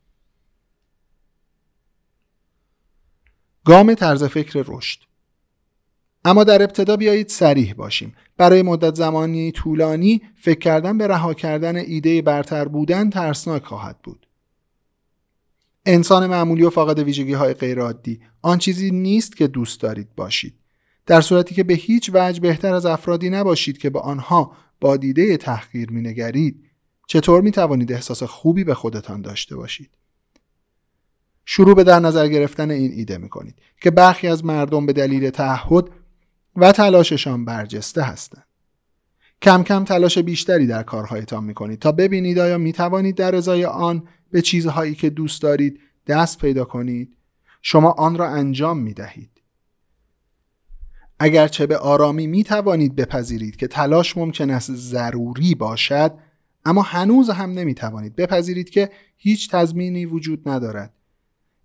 گام 3.66 3.94
طرز 3.94 4.24
فکر 4.24 4.64
رشد. 4.68 5.00
اما 6.26 6.44
در 6.44 6.62
ابتدا 6.64 6.98
بیایید 6.98 7.30
سریح 7.30 7.74
باشیم. 7.74 8.16
برای 8.38 8.62
مدت 8.62 8.96
زمانی 8.96 9.52
طولانی 9.52 10.22
فکر 10.36 10.60
کردن 10.60 10.98
به 10.98 11.08
رها 11.08 11.34
کردن 11.34 11.76
ایده 11.76 12.22
برتر 12.22 12.68
بودن 12.68 13.10
ترسناک 13.10 13.64
خواهد 13.64 13.98
بود. 14.04 14.28
انسان 15.86 16.28
معمولی 16.28 16.64
و 16.64 16.70
فاقد 16.70 17.00
ویژگی 17.00 17.34
های 17.34 17.54
غیرعادی. 17.54 18.20
آن 18.42 18.58
چیزی 18.58 18.92
نیست 18.92 19.38
که 19.38 19.48
دوست 19.48 19.82
دارید 19.82 20.16
باشید. 20.16 20.54
در 21.06 21.22
صورتی 21.22 21.56
که 21.56 21.64
به 21.64 21.74
هیچ 21.74 22.12
وجه 22.14 22.42
بهتر 22.42 22.74
از 22.74 22.86
افرادی 22.86 23.30
نباشید 23.30 23.78
که 23.78 23.90
به 23.90 24.00
آنها 24.00 24.52
با 24.82 24.98
دیده 24.98 25.38
تحقیر 25.38 25.92
مینگرید 25.92 26.64
چطور 27.08 27.42
می 27.42 27.52
توانید 27.52 27.92
احساس 27.92 28.24
خوبی 28.24 28.64
به 28.64 28.74
خودتان 28.74 29.22
داشته 29.22 29.56
باشید؟ 29.56 29.90
شروع 31.46 31.76
به 31.76 31.84
در 31.84 32.00
نظر 32.00 32.28
گرفتن 32.28 32.72
این 32.72 32.92
ایده 32.92 33.18
می 33.18 33.30
کنید 33.30 33.56
که 33.82 33.92
برخی 33.92 34.28
از 34.28 34.46
مردم 34.46 34.86
به 34.86 34.94
دلیل 34.94 35.30
تعهد 35.30 35.90
و 36.56 36.72
تلاششان 36.72 37.46
برجسته 37.46 38.02
هستند. 38.02 38.46
کم 39.42 39.64
کم 39.64 39.84
تلاش 39.84 40.18
بیشتری 40.18 40.68
در 40.68 40.84
کارهایتان 40.84 41.44
می 41.44 41.54
کنید 41.54 41.80
تا 41.80 41.92
ببینید 41.92 42.40
آیا 42.40 42.58
می 42.58 42.74
توانید 42.74 43.16
در 43.16 43.36
ازای 43.36 43.66
آن 43.66 44.08
به 44.32 44.42
چیزهایی 44.42 44.96
که 44.96 45.10
دوست 45.10 45.42
دارید 45.42 45.80
دست 46.08 46.38
پیدا 46.38 46.66
کنید 46.66 47.18
شما 47.62 47.92
آن 47.92 48.18
را 48.18 48.30
انجام 48.30 48.80
می 48.80 48.94
دهید. 48.94 49.30
اگرچه 51.20 51.66
به 51.66 51.78
آرامی 51.78 52.28
می 52.28 52.44
توانید 52.44 52.96
بپذیرید 52.96 53.56
که 53.56 53.68
تلاش 53.68 54.18
ممکن 54.18 54.50
است 54.50 54.76
ضروری 54.76 55.56
باشد 55.56 56.14
اما 56.66 56.82
هنوز 56.82 57.30
هم 57.30 57.52
نمی 57.52 57.74
توانید 57.74 58.16
بپذیرید 58.16 58.70
که 58.70 58.90
هیچ 59.18 59.50
تضمینی 59.50 60.06
وجود 60.06 60.50
ندارد 60.50 60.94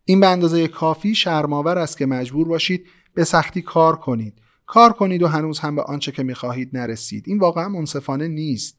این 0.08 0.20
به 0.20 0.26
اندازه 0.26 0.68
کافی 0.68 1.14
شرماور 1.14 1.78
است 1.78 1.98
که 1.98 2.06
مجبور 2.06 2.48
باشید 2.48 2.86
به 3.14 3.24
سختی 3.24 3.62
کار 3.62 3.96
کنید. 3.96 4.40
کار 4.66 4.92
کنید 4.92 5.22
و 5.22 5.28
هنوز 5.28 5.58
هم 5.58 5.76
به 5.76 5.82
آنچه 5.82 6.12
که 6.12 6.22
می‌خواهید 6.22 6.76
نرسید. 6.76 7.24
این 7.26 7.38
واقعا 7.38 7.68
منصفانه 7.68 8.28
نیست. 8.28 8.78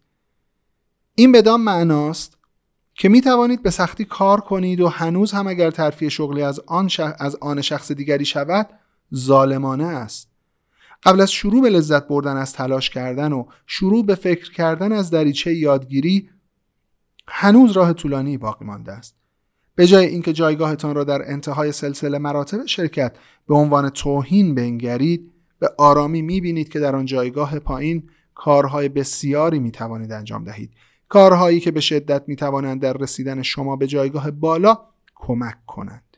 این 1.16 1.32
بدان 1.32 1.62
معناست 1.62 2.38
که 2.96 3.10
می 3.10 3.22
توانید 3.22 3.64
به 3.64 3.70
سختی 3.70 4.06
کار 4.06 4.42
کنید 4.42 4.82
و 4.82 4.88
هنوز 4.88 5.32
هم 5.32 5.48
اگر 5.48 5.72
ترفیع 5.72 6.10
شغلی 6.10 6.42
از 6.42 6.60
آن, 6.68 6.90
از 7.20 7.36
آن 7.36 7.62
شخص 7.62 7.92
دیگری 7.92 8.26
شود 8.26 8.70
ظالمانه 9.16 9.86
است. 9.86 10.30
قبل 11.04 11.22
از 11.22 11.32
شروع 11.32 11.62
به 11.62 11.70
لذت 11.70 12.08
بردن 12.08 12.38
از 12.38 12.54
تلاش 12.54 12.90
کردن 12.90 13.34
و 13.34 13.46
شروع 13.68 14.06
به 14.06 14.16
فکر 14.16 14.52
کردن 14.52 14.92
از 14.92 15.10
دریچه 15.10 15.56
یادگیری 15.56 16.30
هنوز 17.28 17.72
راه 17.72 17.94
طولانی 17.94 18.38
باقی 18.38 18.66
مانده 18.66 18.92
است. 18.92 19.19
به 19.80 19.88
جای 19.88 20.06
اینکه 20.06 20.34
جایگاهتان 20.34 20.96
را 20.96 21.04
در 21.04 21.32
انتهای 21.32 21.72
سلسله 21.72 22.18
مراتب 22.18 22.66
شرکت 22.66 23.16
به 23.48 23.56
عنوان 23.56 23.90
توهین 23.90 24.56
بنگرید 24.56 25.32
به 25.60 25.70
آرامی 25.78 26.22
می‌بینید 26.22 26.70
که 26.70 26.80
در 26.80 26.96
آن 26.96 27.06
جایگاه 27.06 27.60
پایین 27.60 28.10
کارهای 28.36 28.90
بسیاری 28.90 29.60
می 29.60 29.72
توانید 29.72 30.12
انجام 30.12 30.44
دهید. 30.44 30.72
کارهایی 31.10 31.60
که 31.60 31.72
به 31.72 31.80
شدت 31.80 32.24
می 32.28 32.36
توانند 32.36 32.82
در 32.82 32.94
رسیدن 32.94 33.42
شما 33.42 33.76
به 33.76 33.88
جایگاه 33.88 34.32
بالا 34.32 34.78
کمک 35.16 35.66
کنند. 35.68 36.18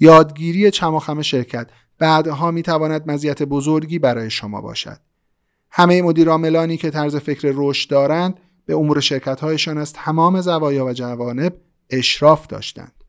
یادگیری 0.00 0.70
چماخم 0.70 1.22
شرکت 1.22 1.70
بعدها 1.98 2.50
می 2.50 2.62
تواند 2.62 3.10
مزیت 3.10 3.42
بزرگی 3.42 3.98
برای 3.98 4.30
شما 4.30 4.60
باشد. 4.60 5.00
همه 5.70 6.02
مدیرعاملانی 6.02 6.76
که 6.76 6.90
طرز 6.90 7.16
فکر 7.16 7.52
رشد 7.54 7.90
دارند 7.90 8.40
به 8.66 8.74
امور 8.74 9.00
شرکتهایشان 9.00 9.78
از 9.78 9.92
تمام 9.92 10.40
زوایا 10.40 10.86
و 10.86 10.92
جوانب 10.92 11.54
اشراف 11.90 12.46
داشتند. 12.46 13.04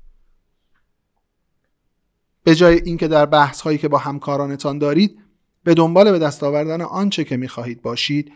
به 2.44 2.56
جای 2.56 2.82
اینکه 2.86 3.08
در 3.08 3.26
بحث 3.26 3.62
هایی 3.62 3.78
که 3.78 3.88
با 3.88 3.98
همکارانتان 3.98 4.78
دارید 4.78 5.20
به 5.64 5.74
دنبال 5.74 6.12
به 6.12 6.20
دست 6.20 6.44
آوردن 6.44 6.82
آنچه 6.82 7.24
که 7.24 7.38
می‌خواهید 7.38 7.82
باشید 7.82 8.32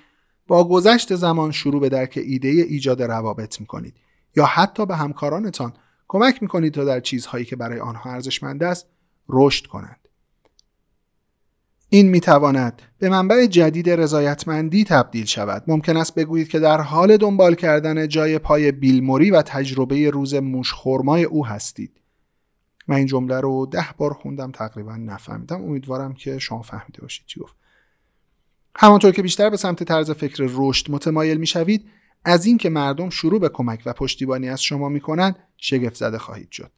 با 0.47 0.67
گذشت 0.67 1.15
زمان 1.15 1.51
شروع 1.51 1.81
به 1.81 1.89
درک 1.89 2.19
ایده 2.23 2.47
ایجاد 2.47 3.03
روابط 3.03 3.59
می‌کنید 3.59 3.95
یا 4.35 4.45
حتی 4.45 4.85
به 4.85 4.95
همکارانتان 4.95 5.73
کمک 6.07 6.41
می‌کنید 6.41 6.73
تا 6.73 6.83
در 6.83 6.99
چیزهایی 6.99 7.45
که 7.45 7.55
برای 7.55 7.79
آنها 7.79 8.11
ارزشمند 8.11 8.63
است 8.63 8.87
رشد 9.29 9.65
کنند. 9.65 10.02
این 11.93 12.09
می‌تواند 12.09 12.81
به 12.99 13.09
منبع 13.09 13.45
جدید 13.45 13.89
رضایتمندی 13.89 14.83
تبدیل 14.83 15.25
شود. 15.25 15.63
ممکن 15.67 15.97
است 15.97 16.15
بگویید 16.15 16.47
که 16.47 16.59
در 16.59 16.81
حال 16.81 17.17
دنبال 17.17 17.55
کردن 17.55 18.07
جای 18.07 18.39
پای 18.39 18.71
بیلموری 18.71 19.31
و 19.31 19.41
تجربه 19.41 20.09
روز 20.09 20.33
موشخورمای 20.33 21.23
او 21.23 21.45
هستید. 21.45 22.01
من 22.87 22.95
این 22.95 23.05
جمله 23.05 23.39
رو 23.39 23.65
ده 23.65 23.85
بار 23.97 24.13
خوندم 24.13 24.51
تقریبا 24.51 24.95
نفهمیدم. 24.95 25.63
امیدوارم 25.63 26.13
که 26.13 26.39
شما 26.39 26.61
فهمیده 26.61 27.01
باشید 27.01 27.25
چی 27.25 27.39
گفت. 27.39 27.55
همانطور 28.75 29.11
که 29.11 29.21
بیشتر 29.21 29.49
به 29.49 29.57
سمت 29.57 29.83
طرز 29.83 30.11
فکر 30.11 30.49
رشد 30.53 30.91
متمایل 30.91 31.37
می‌شوید 31.37 31.85
از 32.25 32.45
اینکه 32.45 32.69
مردم 32.69 33.09
شروع 33.09 33.39
به 33.39 33.49
کمک 33.49 33.81
و 33.85 33.93
پشتیبانی 33.93 34.49
از 34.49 34.63
شما 34.63 34.89
می‌کنند 34.89 35.35
شگفت 35.57 35.95
زده 35.95 36.17
خواهید 36.17 36.51
شد. 36.51 36.71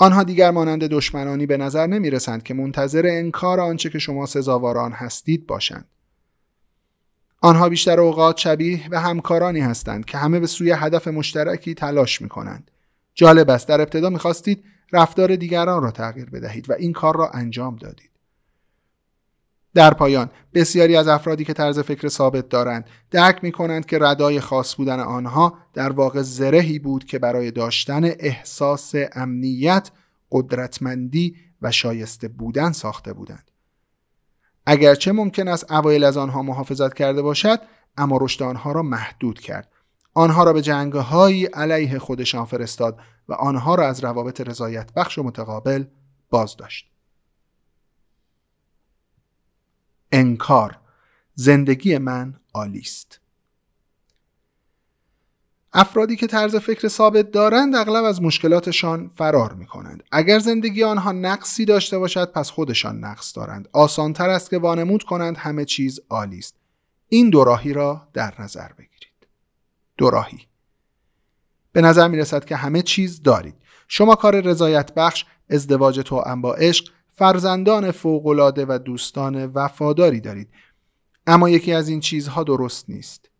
آنها 0.00 0.22
دیگر 0.22 0.50
مانند 0.50 0.84
دشمنانی 0.84 1.46
به 1.46 1.56
نظر 1.56 1.86
نمی 1.86 2.10
رسند 2.10 2.42
که 2.42 2.54
منتظر 2.54 3.06
انکار 3.06 3.60
آنچه 3.60 3.90
که 3.90 3.98
شما 3.98 4.26
سزاواران 4.26 4.92
هستید 4.92 5.46
باشند. 5.46 5.88
آنها 7.40 7.68
بیشتر 7.68 8.00
اوقات 8.00 8.36
شبیه 8.36 8.88
به 8.88 8.98
همکارانی 8.98 9.60
هستند 9.60 10.04
که 10.04 10.18
همه 10.18 10.40
به 10.40 10.46
سوی 10.46 10.70
هدف 10.70 11.08
مشترکی 11.08 11.74
تلاش 11.74 12.22
می 12.22 12.28
کنند. 12.28 12.70
جالب 13.14 13.50
است 13.50 13.68
در 13.68 13.80
ابتدا 13.80 14.10
می 14.10 14.18
خواستید 14.18 14.64
رفتار 14.92 15.36
دیگران 15.36 15.82
را 15.82 15.90
تغییر 15.90 16.30
بدهید 16.30 16.70
و 16.70 16.72
این 16.72 16.92
کار 16.92 17.16
را 17.16 17.30
انجام 17.30 17.76
دادید. 17.76 18.07
در 19.74 19.94
پایان 19.94 20.30
بسیاری 20.54 20.96
از 20.96 21.08
افرادی 21.08 21.44
که 21.44 21.52
طرز 21.52 21.78
فکر 21.78 22.08
ثابت 22.08 22.48
دارند 22.48 22.90
درک 23.10 23.44
می 23.44 23.52
کنند 23.52 23.86
که 23.86 23.98
ردای 24.00 24.40
خاص 24.40 24.74
بودن 24.74 25.00
آنها 25.00 25.58
در 25.74 25.92
واقع 25.92 26.22
زرهی 26.22 26.78
بود 26.78 27.04
که 27.04 27.18
برای 27.18 27.50
داشتن 27.50 28.04
احساس 28.04 28.92
امنیت، 29.12 29.90
قدرتمندی 30.32 31.36
و 31.62 31.70
شایسته 31.70 32.28
بودن 32.28 32.72
ساخته 32.72 33.12
بودند. 33.12 33.50
اگرچه 34.66 35.12
ممکن 35.12 35.48
است 35.48 35.72
اوایل 35.72 36.04
از 36.04 36.16
آنها 36.16 36.42
محافظت 36.42 36.94
کرده 36.94 37.22
باشد 37.22 37.60
اما 37.96 38.18
رشد 38.20 38.42
آنها 38.42 38.72
را 38.72 38.82
محدود 38.82 39.40
کرد 39.40 39.68
آنها 40.14 40.44
را 40.44 40.52
به 40.52 40.62
جنگهایی 40.62 41.46
علیه 41.46 41.98
خودشان 41.98 42.44
فرستاد 42.44 42.98
و 43.28 43.32
آنها 43.32 43.74
را 43.74 43.86
از 43.86 44.04
روابط 44.04 44.40
رضایت 44.40 44.92
بخش 44.92 45.18
و 45.18 45.22
متقابل 45.22 45.84
باز 46.30 46.56
داشت. 46.56 46.87
انکار 50.12 50.78
زندگی 51.34 51.98
من 51.98 52.34
عالی 52.54 52.80
است 52.80 53.20
افرادی 55.72 56.16
که 56.16 56.26
طرز 56.26 56.56
فکر 56.56 56.88
ثابت 56.88 57.30
دارند 57.30 57.74
اغلب 57.74 58.04
از 58.04 58.22
مشکلاتشان 58.22 59.10
فرار 59.14 59.52
می 59.52 59.66
کنند. 59.66 60.02
اگر 60.12 60.38
زندگی 60.38 60.82
آنها 60.82 61.12
نقصی 61.12 61.64
داشته 61.64 61.98
باشد 61.98 62.32
پس 62.32 62.50
خودشان 62.50 63.04
نقص 63.04 63.36
دارند. 63.36 63.68
آسانتر 63.72 64.30
است 64.30 64.50
که 64.50 64.58
وانمود 64.58 65.02
کنند 65.02 65.36
همه 65.36 65.64
چیز 65.64 66.00
عالی 66.10 66.38
است. 66.38 66.54
این 67.08 67.30
دوراهی 67.30 67.72
را 67.72 68.08
در 68.12 68.34
نظر 68.38 68.68
بگیرید. 68.72 69.26
دوراهی 69.96 70.38
به 71.72 71.80
نظر 71.80 72.08
می 72.08 72.16
رسد 72.16 72.44
که 72.44 72.56
همه 72.56 72.82
چیز 72.82 73.22
دارید. 73.22 73.54
شما 73.88 74.14
کار 74.14 74.40
رضایت 74.40 74.94
بخش، 74.94 75.24
ازدواج 75.50 76.00
تو 76.00 76.36
با 76.42 76.54
عشق، 76.54 76.88
فرزندان 77.18 77.90
فوقالعاده 77.90 78.66
و 78.68 78.78
دوستان 78.78 79.46
وفاداری 79.46 80.20
دارید. 80.20 80.48
اما 81.26 81.50
یکی 81.50 81.72
از 81.72 81.88
این 81.88 82.00
چیزها 82.00 82.44
درست 82.44 82.90
نیست. 82.90 83.30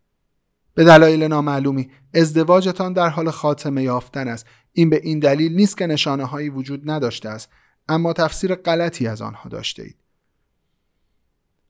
به 0.75 0.85
دلایل 0.85 1.23
نامعلومی 1.23 1.90
ازدواجتان 2.14 2.92
در 2.92 3.08
حال 3.08 3.30
خاتمه 3.30 3.82
یافتن 3.82 4.28
است. 4.28 4.47
این 4.73 4.90
به 4.90 5.00
این 5.02 5.18
دلیل 5.18 5.56
نیست 5.56 5.78
که 5.78 5.87
نشانه 5.87 6.25
هایی 6.25 6.49
وجود 6.49 6.90
نداشته 6.90 7.28
است 7.28 7.50
اما 7.88 8.12
تفسیر 8.12 8.54
غلطی 8.54 9.06
از 9.06 9.23
آنها 9.23 9.49
داشته 9.49 9.82
اید. 9.82 9.97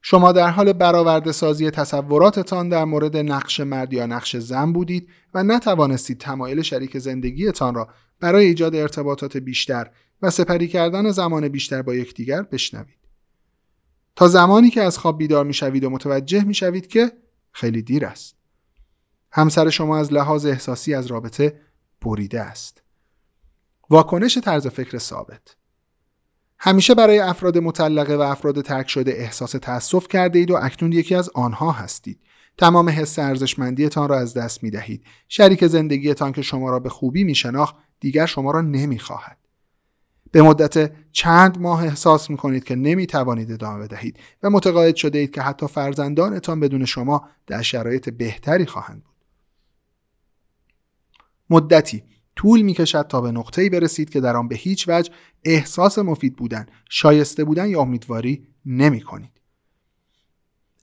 شما 0.03 0.33
در 0.33 0.51
حال 0.51 0.73
برآورده 0.73 1.33
سازی 1.33 1.71
تصوراتتان 1.71 2.69
در 2.69 2.85
مورد 2.85 3.17
نقش 3.17 3.61
مرد 3.61 3.93
یا 3.93 4.07
نقش 4.07 4.37
زن 4.37 4.73
بودید 4.73 5.09
و 5.35 5.43
نتوانستید 5.43 6.19
تمایل 6.19 6.63
شریک 6.63 6.99
زندگیتان 6.99 7.75
را 7.75 7.89
برای 8.21 8.47
ایجاد 8.47 8.75
ارتباطات 8.75 9.37
بیشتر 9.37 9.91
و 10.23 10.31
سپری 10.31 10.69
کردن 10.69 11.11
زمان 11.11 11.49
بیشتر 11.49 11.83
با 11.83 11.95
یکدیگر 11.95 12.43
بشنوید. 12.43 12.99
تا 14.17 14.29
زمانی 14.29 14.71
که 14.71 14.83
از 14.83 14.99
خواب 14.99 15.19
بیدار 15.19 15.45
می‌شوید 15.45 15.85
و 15.85 15.91
متوجه 15.91 16.45
می‌شوید 16.45 16.87
که 16.87 17.13
خیلی 17.53 17.83
دیر 17.83 18.07
است. 18.07 18.37
همسر 19.33 19.71
شما 19.71 19.99
از 19.99 20.13
لحاظ 20.13 20.47
احساسی 20.47 20.95
از 20.95 21.07
رابطه 21.07 21.61
بریده 22.01 22.41
است. 22.41 22.83
واکنش 23.91 24.39
طرز 24.39 24.67
فکر 24.67 24.99
ثابت 24.99 25.57
همیشه 26.59 26.95
برای 26.95 27.19
افراد 27.19 27.59
مطلقه 27.59 28.17
و 28.17 28.21
افراد 28.21 28.61
ترک 28.61 28.89
شده 28.89 29.11
احساس 29.11 29.53
تأسف 29.53 30.09
کرده 30.09 30.39
اید 30.39 30.51
و 30.51 30.57
اکنون 30.63 30.93
یکی 30.93 31.15
از 31.15 31.31
آنها 31.35 31.73
هستید. 31.73 32.21
تمام 32.59 32.89
حس 32.89 33.19
ارزشمندیتان 33.19 34.09
را 34.09 34.19
از 34.19 34.35
دست 34.35 34.63
می 34.63 34.71
دهید. 34.71 35.05
شریک 35.29 35.67
زندگیتان 35.67 36.33
که 36.33 36.43
شما 36.43 36.71
را 36.71 36.79
به 36.79 36.89
خوبی 36.89 37.25
می 37.25 37.35
شناخت 37.35 37.77
دیگر 38.01 38.27
شما 38.27 38.51
را 38.51 38.61
نمی 38.61 38.99
خواهد. 38.99 39.38
به 40.31 40.43
مدت 40.43 40.93
چند 41.13 41.59
ماه 41.59 41.85
احساس 41.85 42.31
می 42.31 42.37
کنید 42.37 42.65
که 42.65 42.75
نمی 42.75 43.07
توانید 43.07 43.53
ادامه 43.53 43.85
بدهید 43.85 44.19
و 44.43 44.51
متقاعد 44.51 44.97
شده 44.97 45.19
اید 45.19 45.31
که 45.31 45.43
حتی 45.43 45.67
فرزندانتان 45.67 46.61
بدون 46.61 46.85
شما 46.85 47.29
در 47.47 47.63
شرایط 47.63 48.09
بهتری 48.09 48.67
خواهند 48.67 49.05
بود. 49.05 49.15
مدتی 51.51 52.03
طول 52.37 52.63
می 52.63 52.75
کشد 52.75 53.07
تا 53.07 53.21
به 53.21 53.33
نقطه‌ای 53.33 53.69
برسید 53.69 54.11
که 54.11 54.21
در 54.21 54.37
آن 54.37 54.49
به 54.49 54.55
هیچ 54.55 54.89
وجه 54.89 55.13
احساس 55.45 55.99
مفید 55.99 56.37
بودن، 56.37 56.67
شایسته 56.91 57.45
بودن 57.45 57.69
یا 57.69 57.81
امیدواری 57.81 58.47
نمی 58.67 59.01
کنید. 59.01 59.38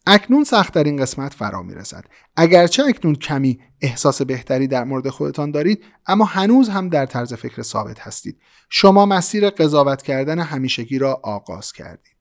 اکنون 0.07 0.43
سختترین 0.43 1.01
قسمت 1.01 1.33
فرا 1.33 1.61
می 1.61 1.73
رسد. 1.75 2.05
اگرچه 2.35 2.83
اکنون 2.83 3.15
کمی 3.15 3.59
احساس 3.81 4.21
بهتری 4.21 4.67
در 4.67 4.83
مورد 4.83 5.09
خودتان 5.09 5.51
دارید 5.51 5.83
اما 6.07 6.25
هنوز 6.25 6.69
هم 6.69 6.89
در 6.89 7.05
طرز 7.05 7.33
فکر 7.33 7.61
ثابت 7.61 7.99
هستید. 7.99 8.39
شما 8.69 9.05
مسیر 9.05 9.49
قضاوت 9.49 10.01
کردن 10.01 10.39
همیشگی 10.39 10.99
را 10.99 11.19
آغاز 11.23 11.71
کردید. 11.71 12.15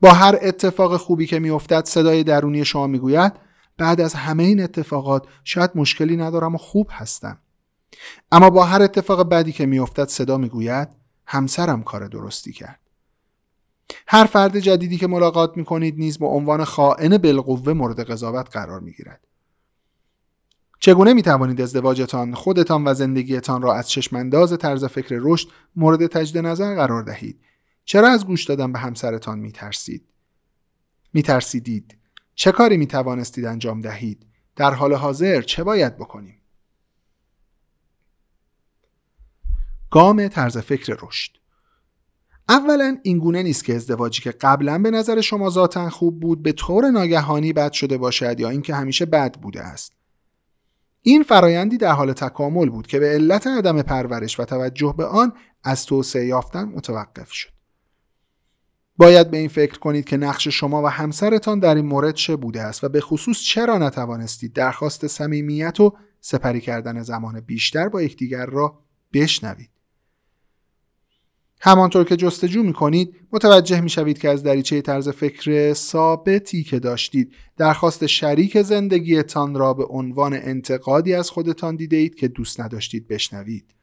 با 0.00 0.12
هر 0.12 0.38
اتفاق 0.42 0.96
خوبی 0.96 1.26
که 1.26 1.38
میافتد 1.38 1.84
صدای 1.84 2.24
درونی 2.24 2.64
شما 2.64 2.86
می‌گوید 2.86 3.32
بعد 3.78 4.00
از 4.00 4.14
همه 4.14 4.42
این 4.42 4.62
اتفاقات 4.62 5.26
شاید 5.44 5.70
مشکلی 5.74 6.16
ندارم 6.16 6.54
و 6.54 6.58
خوب 6.58 6.88
هستم. 6.90 7.38
اما 8.32 8.50
با 8.50 8.64
هر 8.64 8.82
اتفاق 8.82 9.28
بدی 9.28 9.52
که 9.52 9.66
میافتد 9.66 10.08
صدا 10.08 10.38
می‌گوید 10.38 10.88
همسرم 11.26 11.82
کار 11.82 12.08
درستی 12.08 12.52
کرد. 12.52 12.81
هر 14.06 14.24
فرد 14.24 14.58
جدیدی 14.58 14.96
که 14.96 15.06
ملاقات 15.06 15.56
می 15.56 15.64
کنید 15.64 15.98
نیز 15.98 16.18
به 16.18 16.26
عنوان 16.26 16.64
خائن 16.64 17.18
بالقوه 17.18 17.72
مورد 17.72 18.00
قضاوت 18.00 18.50
قرار 18.50 18.80
می 18.80 18.92
گیرد. 18.92 19.26
چگونه 20.80 21.12
می 21.12 21.22
توانید 21.22 21.60
ازدواجتان، 21.60 22.34
خودتان 22.34 22.88
و 22.88 22.94
زندگیتان 22.94 23.62
را 23.62 23.74
از 23.74 23.90
چشمانداز 23.90 24.58
طرز 24.58 24.84
فکر 24.84 25.18
رشد 25.20 25.48
مورد 25.76 26.06
تجد 26.06 26.38
نظر 26.38 26.74
قرار 26.74 27.02
دهید؟ 27.02 27.40
چرا 27.84 28.08
از 28.08 28.26
گوش 28.26 28.44
دادن 28.44 28.72
به 28.72 28.78
همسرتان 28.78 29.38
می 29.38 29.52
ترسید؟ 29.52 30.04
می 31.12 31.22
ترسیدید؟ 31.22 31.98
چه 32.34 32.52
کاری 32.52 32.76
می 32.76 32.86
توانستید 32.86 33.44
انجام 33.44 33.80
دهید؟ 33.80 34.26
در 34.56 34.74
حال 34.74 34.94
حاضر 34.94 35.42
چه 35.42 35.64
باید 35.64 35.96
بکنیم؟ 35.96 36.38
گام 39.90 40.28
طرز 40.28 40.58
فکر 40.58 40.98
رشد 41.02 41.41
اولا 42.48 42.96
این 43.02 43.18
گونه 43.18 43.42
نیست 43.42 43.64
که 43.64 43.74
ازدواجی 43.74 44.22
که 44.22 44.30
قبلا 44.30 44.78
به 44.78 44.90
نظر 44.90 45.20
شما 45.20 45.50
ذاتا 45.50 45.90
خوب 45.90 46.20
بود 46.20 46.42
به 46.42 46.52
طور 46.52 46.90
ناگهانی 46.90 47.52
بد 47.52 47.72
شده 47.72 47.98
باشد 47.98 48.40
یا 48.40 48.48
اینکه 48.48 48.74
همیشه 48.74 49.06
بد 49.06 49.40
بوده 49.40 49.60
است. 49.60 49.92
این 51.02 51.22
فرایندی 51.22 51.78
در 51.78 51.92
حال 51.92 52.12
تکامل 52.12 52.68
بود 52.70 52.86
که 52.86 52.98
به 52.98 53.06
علت 53.06 53.46
عدم 53.46 53.82
پرورش 53.82 54.40
و 54.40 54.44
توجه 54.44 54.94
به 54.98 55.06
آن 55.06 55.32
از 55.64 55.86
توسعه 55.86 56.26
یافتن 56.26 56.64
متوقف 56.64 57.32
شد. 57.32 57.52
باید 58.96 59.30
به 59.30 59.36
این 59.36 59.48
فکر 59.48 59.78
کنید 59.78 60.04
که 60.04 60.16
نقش 60.16 60.48
شما 60.48 60.82
و 60.82 60.86
همسرتان 60.86 61.58
در 61.58 61.74
این 61.74 61.86
مورد 61.86 62.14
چه 62.14 62.36
بوده 62.36 62.62
است 62.62 62.84
و 62.84 62.88
به 62.88 63.00
خصوص 63.00 63.40
چرا 63.40 63.78
نتوانستید 63.78 64.52
درخواست 64.52 65.06
صمیمیت 65.06 65.80
و 65.80 65.96
سپری 66.20 66.60
کردن 66.60 67.02
زمان 67.02 67.40
بیشتر 67.40 67.88
با 67.88 68.02
یکدیگر 68.02 68.46
را 68.46 68.78
بشنوید. 69.12 69.71
همانطور 71.64 72.04
که 72.04 72.16
جستجو 72.16 72.62
می 72.62 72.72
کنید 72.72 73.14
متوجه 73.32 73.80
می 73.80 73.90
شوید 73.90 74.18
که 74.18 74.28
از 74.28 74.42
دریچه 74.42 74.80
طرز 74.80 75.08
فکر 75.08 75.72
ثابتی 75.72 76.64
که 76.64 76.78
داشتید 76.78 77.32
درخواست 77.56 78.06
شریک 78.06 78.62
زندگیتان 78.62 79.54
را 79.54 79.74
به 79.74 79.84
عنوان 79.84 80.34
انتقادی 80.34 81.14
از 81.14 81.30
خودتان 81.30 81.76
دیده 81.76 81.96
اید 81.96 82.14
که 82.14 82.28
دوست 82.28 82.60
نداشتید 82.60 83.08
بشنوید. 83.08 83.74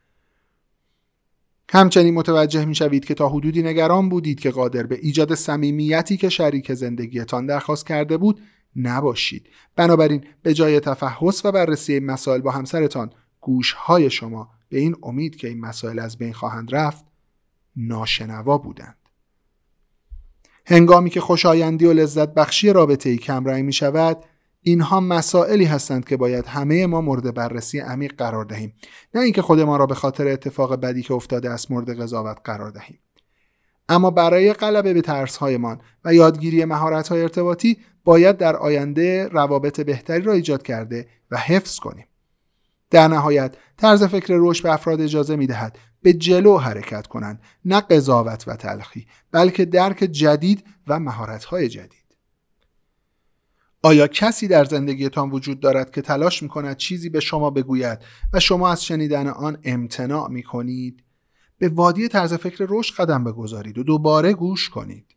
همچنین 1.70 2.14
متوجه 2.14 2.64
می 2.64 2.74
شوید 2.74 3.04
که 3.04 3.14
تا 3.14 3.28
حدودی 3.28 3.62
نگران 3.62 4.08
بودید 4.08 4.40
که 4.40 4.50
قادر 4.50 4.82
به 4.82 4.98
ایجاد 5.02 5.34
صمیمیتی 5.34 6.16
که 6.16 6.28
شریک 6.28 6.74
زندگیتان 6.74 7.46
درخواست 7.46 7.86
کرده 7.86 8.16
بود 8.16 8.40
نباشید. 8.76 9.48
بنابراین 9.76 10.24
به 10.42 10.54
جای 10.54 10.80
تفحص 10.80 11.44
و 11.44 11.52
بررسی 11.52 12.00
مسائل 12.00 12.40
با 12.40 12.50
همسرتان 12.50 13.10
گوشهای 13.40 14.10
شما 14.10 14.50
به 14.68 14.78
این 14.78 14.96
امید 15.02 15.36
که 15.36 15.48
این 15.48 15.60
مسائل 15.60 15.98
از 15.98 16.18
بین 16.18 16.32
خواهند 16.32 16.74
رفت 16.74 17.09
ناشنوا 17.88 18.58
بودند. 18.58 18.96
هنگامی 20.66 21.10
که 21.10 21.20
خوشایندی 21.20 21.84
و 21.84 21.92
لذت 21.92 22.34
بخشی 22.34 22.72
رابطه 22.72 23.10
ای 23.10 23.16
کمرنگ 23.16 23.64
می 23.64 23.72
شود 23.72 24.24
اینها 24.62 25.00
مسائلی 25.00 25.64
هستند 25.64 26.04
که 26.04 26.16
باید 26.16 26.46
همه 26.46 26.86
ما 26.86 27.00
مورد 27.00 27.34
بررسی 27.34 27.78
عمیق 27.78 28.14
قرار 28.18 28.44
دهیم. 28.44 28.74
نه 29.14 29.20
اینکه 29.20 29.42
خودمان 29.42 29.78
را 29.78 29.86
به 29.86 29.94
خاطر 29.94 30.28
اتفاق 30.28 30.74
بدی 30.74 31.02
که 31.02 31.14
افتاده 31.14 31.50
است 31.50 31.70
مورد 31.70 32.00
قضاوت 32.00 32.38
قرار 32.44 32.70
دهیم. 32.70 32.98
اما 33.88 34.10
برای 34.10 34.52
غلبه 34.52 34.94
به 34.94 35.00
ترسهایمان 35.00 35.80
و 36.04 36.14
یادگیری 36.14 36.64
مهارت‌های 36.64 37.22
ارتباطی 37.22 37.78
باید 38.04 38.36
در 38.36 38.56
آینده 38.56 39.28
روابط 39.28 39.80
بهتری 39.80 40.22
را 40.22 40.32
ایجاد 40.32 40.62
کرده 40.62 41.08
و 41.30 41.36
حفظ 41.36 41.78
کنیم. 41.78 42.06
در 42.90 43.08
نهایت 43.08 43.56
طرز 43.76 44.04
فکر 44.04 44.34
رشد 44.38 44.62
به 44.62 44.72
افراد 44.72 45.00
اجازه 45.00 45.36
می 45.36 45.46
دهد 45.46 45.78
به 46.02 46.12
جلو 46.12 46.58
حرکت 46.58 47.06
کنند 47.06 47.42
نه 47.64 47.80
قضاوت 47.80 48.48
و 48.48 48.56
تلخی 48.56 49.06
بلکه 49.32 49.64
درک 49.64 49.98
جدید 49.98 50.64
و 50.86 51.00
مهارت‌های 51.00 51.68
جدید 51.68 52.00
آیا 53.82 54.06
کسی 54.06 54.48
در 54.48 54.64
زندگیتان 54.64 55.30
وجود 55.30 55.60
دارد 55.60 55.90
که 55.90 56.02
تلاش 56.02 56.42
می 56.42 56.48
کند 56.48 56.76
چیزی 56.76 57.08
به 57.08 57.20
شما 57.20 57.50
بگوید 57.50 57.98
و 58.32 58.40
شما 58.40 58.70
از 58.70 58.84
شنیدن 58.84 59.28
آن 59.28 59.58
امتناع 59.64 60.28
می 60.28 60.42
کنید؟ 60.42 61.04
به 61.58 61.68
وادی 61.68 62.08
طرز 62.08 62.34
فکر 62.34 62.66
رشد 62.68 62.94
قدم 62.94 63.24
بگذارید 63.24 63.78
و 63.78 63.82
دوباره 63.82 64.32
گوش 64.32 64.68
کنید. 64.68 65.16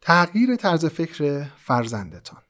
تغییر 0.00 0.56
طرز 0.56 0.86
فکر 0.86 1.46
فرزندتان 1.56 2.42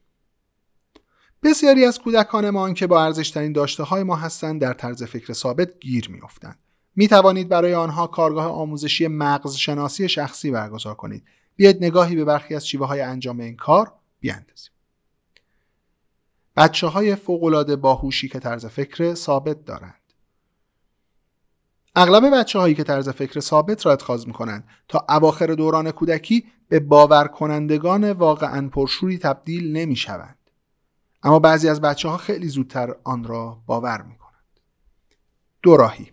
بسیاری 1.45 1.85
از 1.85 1.99
کودکانمان 1.99 2.75
که 2.75 2.87
با 2.87 3.05
ارزشترین 3.05 3.53
داشته 3.53 3.83
های 3.83 4.03
ما 4.03 4.17
هستند 4.17 4.61
در 4.61 4.73
طرز 4.73 5.03
فکر 5.03 5.33
ثابت 5.33 5.81
گیر 5.81 6.11
میافتند. 6.11 6.59
می 6.97 7.09
توانید 7.09 7.49
برای 7.49 7.75
آنها 7.75 8.07
کارگاه 8.07 8.47
آموزشی 8.47 9.07
مغز 9.07 9.55
شناسی 9.55 10.09
شخصی 10.09 10.51
برگزار 10.51 10.95
کنید. 10.95 11.25
بیاید 11.57 11.85
نگاهی 11.85 12.17
به 12.17 12.25
برخی 12.25 12.55
از 12.55 12.67
شیوه 12.67 12.87
های 12.87 13.01
انجام 13.01 13.41
این 13.41 13.57
کار 13.57 13.93
بیاندازیم. 14.21 14.71
بچه 16.57 16.87
های 16.87 17.15
فوقلاده 17.15 17.77
باهوشی 17.77 18.29
که 18.29 18.39
طرز 18.39 18.67
فکر 18.67 19.15
ثابت 19.15 19.65
دارند. 19.65 20.01
اغلب 21.97 22.35
بچه 22.35 22.59
هایی 22.59 22.75
که 22.75 22.85
طرز 22.85 23.09
فکر 23.09 23.41
ثابت 23.41 23.87
را 23.87 23.93
اتخاذ 23.93 24.27
می 24.27 24.33
کنند 24.33 24.65
تا 24.89 25.07
اواخر 25.09 25.47
دوران 25.47 25.91
کودکی 25.91 26.45
به 26.69 26.81
باور 26.81 27.29
کنندگان 27.29 28.13
واقعا 28.13 28.69
پرشوری 28.69 29.19
تبدیل 29.19 29.73
نمی 29.77 29.97
شوند. 29.97 30.39
اما 31.25 31.39
بعضی 31.39 31.69
از 31.69 31.81
بچه 31.81 32.09
ها 32.09 32.17
خیلی 32.17 32.49
زودتر 32.49 32.95
آن 33.05 33.25
را 33.25 33.63
باور 33.67 34.03
می 34.03 34.17
کنند. 34.17 34.61
دو 35.63 35.77
راهی 35.77 36.13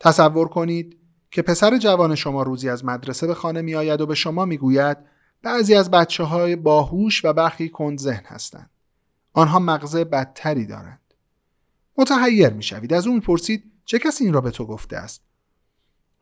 تصور 0.00 0.48
کنید 0.48 0.98
که 1.30 1.42
پسر 1.42 1.78
جوان 1.78 2.14
شما 2.14 2.42
روزی 2.42 2.68
از 2.68 2.84
مدرسه 2.84 3.26
به 3.26 3.34
خانه 3.34 3.62
می 3.62 3.74
آید 3.74 4.00
و 4.00 4.06
به 4.06 4.14
شما 4.14 4.44
می 4.44 4.58
گوید 4.58 4.96
بعضی 5.42 5.74
از 5.74 5.90
بچه 5.90 6.24
های 6.24 6.56
باهوش 6.56 7.24
و 7.24 7.32
برخی 7.32 7.68
کند 7.68 7.98
ذهن 7.98 8.24
هستند. 8.26 8.70
آنها 9.32 9.58
مغز 9.58 9.96
بدتری 9.96 10.66
دارند. 10.66 11.00
متحیر 11.98 12.48
می 12.48 12.62
شوید. 12.62 12.94
از 12.94 13.06
اون 13.06 13.20
پرسید 13.20 13.72
چه 13.84 13.98
کسی 13.98 14.24
این 14.24 14.32
را 14.32 14.40
به 14.40 14.50
تو 14.50 14.66
گفته 14.66 14.96
است؟ 14.96 15.22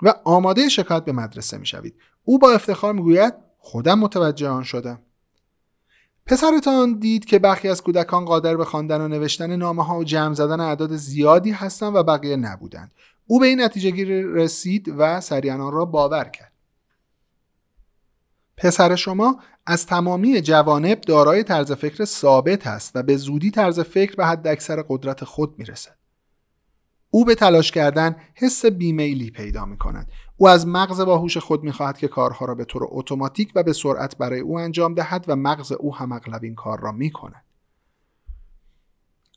و 0.03 0.15
آماده 0.25 0.69
شکایت 0.69 1.05
به 1.05 1.13
مدرسه 1.13 1.59
می 1.59 1.67
شوید. 1.67 1.95
او 2.25 2.39
با 2.39 2.53
افتخار 2.53 2.93
می 2.93 3.03
گوید 3.03 3.35
خودم 3.59 3.99
متوجه 3.99 4.49
آن 4.49 4.63
شدم. 4.63 5.03
پسرتان 6.27 6.99
دید 6.99 7.25
که 7.25 7.39
برخی 7.39 7.69
از 7.69 7.83
کودکان 7.83 8.25
قادر 8.25 8.57
به 8.57 8.65
خواندن 8.65 9.01
و 9.01 9.09
نوشتن 9.09 9.57
نامه 9.57 9.85
ها 9.85 9.99
و 9.99 10.05
جمع 10.05 10.35
زدن 10.35 10.61
اعداد 10.61 10.97
زیادی 10.97 11.51
هستند 11.51 11.97
و 11.97 12.03
بقیه 12.03 12.37
نبودند. 12.37 12.95
او 13.27 13.41
به 13.41 13.47
این 13.47 13.61
نتیجه 13.61 13.91
گیری 13.91 14.35
رسید 14.35 14.95
و 14.99 15.21
سریعا 15.21 15.69
را 15.69 15.85
باور 15.85 16.25
کرد. 16.25 16.53
پسر 18.57 18.97
شما 18.97 19.41
از 19.67 19.87
تمامی 19.87 20.41
جوانب 20.41 21.01
دارای 21.01 21.43
طرز 21.43 21.73
فکر 21.73 22.05
ثابت 22.05 22.67
است 22.67 22.97
و 22.97 23.03
به 23.03 23.17
زودی 23.17 23.51
طرز 23.51 23.81
فکر 23.81 24.17
به 24.17 24.27
حد 24.27 24.47
اکثر 24.47 24.85
قدرت 24.89 25.25
خود 25.25 25.59
می‌رسد. 25.59 26.02
او 27.15 27.25
به 27.25 27.35
تلاش 27.35 27.71
کردن 27.71 28.17
حس 28.35 28.67
بیمیلی 28.67 29.31
پیدا 29.31 29.65
می 29.65 29.79
کند. 29.79 30.11
او 30.37 30.49
از 30.49 30.67
مغز 30.67 31.01
باهوش 31.01 31.37
خود 31.37 31.65
می 31.65 31.73
خواهد 31.73 31.99
که 31.99 32.09
کارها 32.09 32.47
را 32.47 32.55
به 32.55 32.65
طور 32.65 32.83
اتوماتیک 32.91 33.53
و 33.55 33.63
به 33.63 33.73
سرعت 33.73 34.19
برای 34.19 34.41
او 34.41 34.59
انجام 34.59 34.95
دهد 34.95 35.25
و 35.29 35.37
مغز 35.37 35.73
او 35.73 35.97
هم 35.97 36.13
اغلب 36.13 36.45
این 36.45 36.55
کار 36.55 36.81
را 36.81 36.93
می 36.93 37.11
کند. 37.11 37.45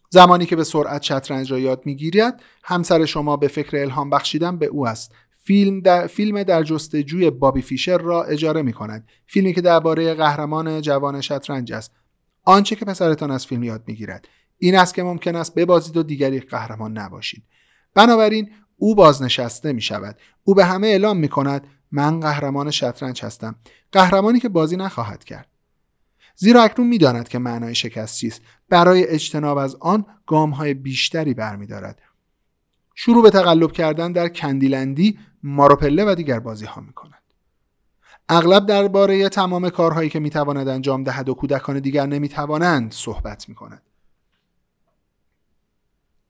زمانی 0.09 0.45
که 0.45 0.55
به 0.55 0.63
سرعت 0.63 1.01
شطرنج 1.03 1.51
را 1.51 1.59
یاد 1.59 1.81
می‌گیرد 1.85 2.41
همسر 2.63 3.05
شما 3.05 3.37
به 3.37 3.47
فکر 3.47 3.77
الهام 3.77 4.09
بخشیدن 4.09 4.57
به 4.57 4.65
او 4.65 4.87
است. 4.87 5.11
فیلم 5.43 5.79
در, 5.79 6.07
فیلم 6.07 6.43
در 6.43 6.63
جستجوی 6.63 7.29
بابی 7.29 7.61
فیشر 7.61 7.97
را 7.97 8.23
اجاره 8.23 8.61
می 8.61 8.73
کند 8.73 9.07
فیلمی 9.27 9.53
که 9.53 9.61
درباره 9.61 10.13
قهرمان 10.13 10.81
جوان 10.81 11.21
شطرنج 11.21 11.73
است. 11.73 11.91
آنچه 12.43 12.75
که 12.75 12.85
پسرتان 12.85 13.31
از 13.31 13.45
فیلم 13.45 13.63
یاد 13.63 13.83
می‌گیرد. 13.87 14.27
این 14.57 14.75
است 14.77 14.93
که 14.93 15.03
ممکن 15.03 15.35
است 15.35 15.55
ببازید 15.55 15.97
و 15.97 16.03
دیگری 16.03 16.39
قهرمان 16.39 16.97
نباشید. 16.97 17.43
بنابراین 17.95 18.51
او 18.77 18.95
بازنشسته 18.95 19.73
می 19.73 19.81
شود 19.81 20.17
او 20.43 20.53
به 20.53 20.65
همه 20.65 20.87
اعلام 20.87 21.17
می 21.17 21.27
کند 21.27 21.67
من 21.91 22.19
قهرمان 22.19 22.71
شطرنج 22.71 23.25
هستم. 23.25 23.55
قهرمانی 23.91 24.39
که 24.39 24.49
بازی 24.49 24.75
نخواهد 24.75 25.23
کرد. 25.23 25.47
زیرا 26.35 26.63
اکنون 26.63 26.87
می‌داند 26.87 27.27
که 27.27 27.39
معنای 27.39 27.75
شکست 27.75 28.17
چیست. 28.17 28.41
برای 28.69 29.07
اجتناب 29.07 29.57
از 29.57 29.75
آن 29.75 30.05
گام 30.27 30.49
های 30.49 30.73
بیشتری 30.73 31.33
برمیدارد. 31.33 32.01
شروع 32.95 33.23
به 33.23 33.29
تقلب 33.29 33.71
کردن 33.71 34.11
در 34.11 34.27
کندیلندی 34.27 35.19
ماروپله 35.43 36.05
و 36.05 36.15
دیگر 36.15 36.39
بازی 36.39 36.65
ها 36.65 36.81
می 36.81 36.93
کند. 36.93 37.21
اغلب 38.29 38.65
درباره 38.65 39.29
تمام 39.29 39.69
کارهایی 39.69 40.09
که 40.09 40.19
می‌تواند 40.19 40.67
انجام 40.67 41.03
دهد 41.03 41.29
و 41.29 41.33
کودکان 41.33 41.79
دیگر 41.79 42.05
نمی‌توانند 42.05 42.91
صحبت 42.91 43.49
می 43.49 43.55
کند. 43.55 43.81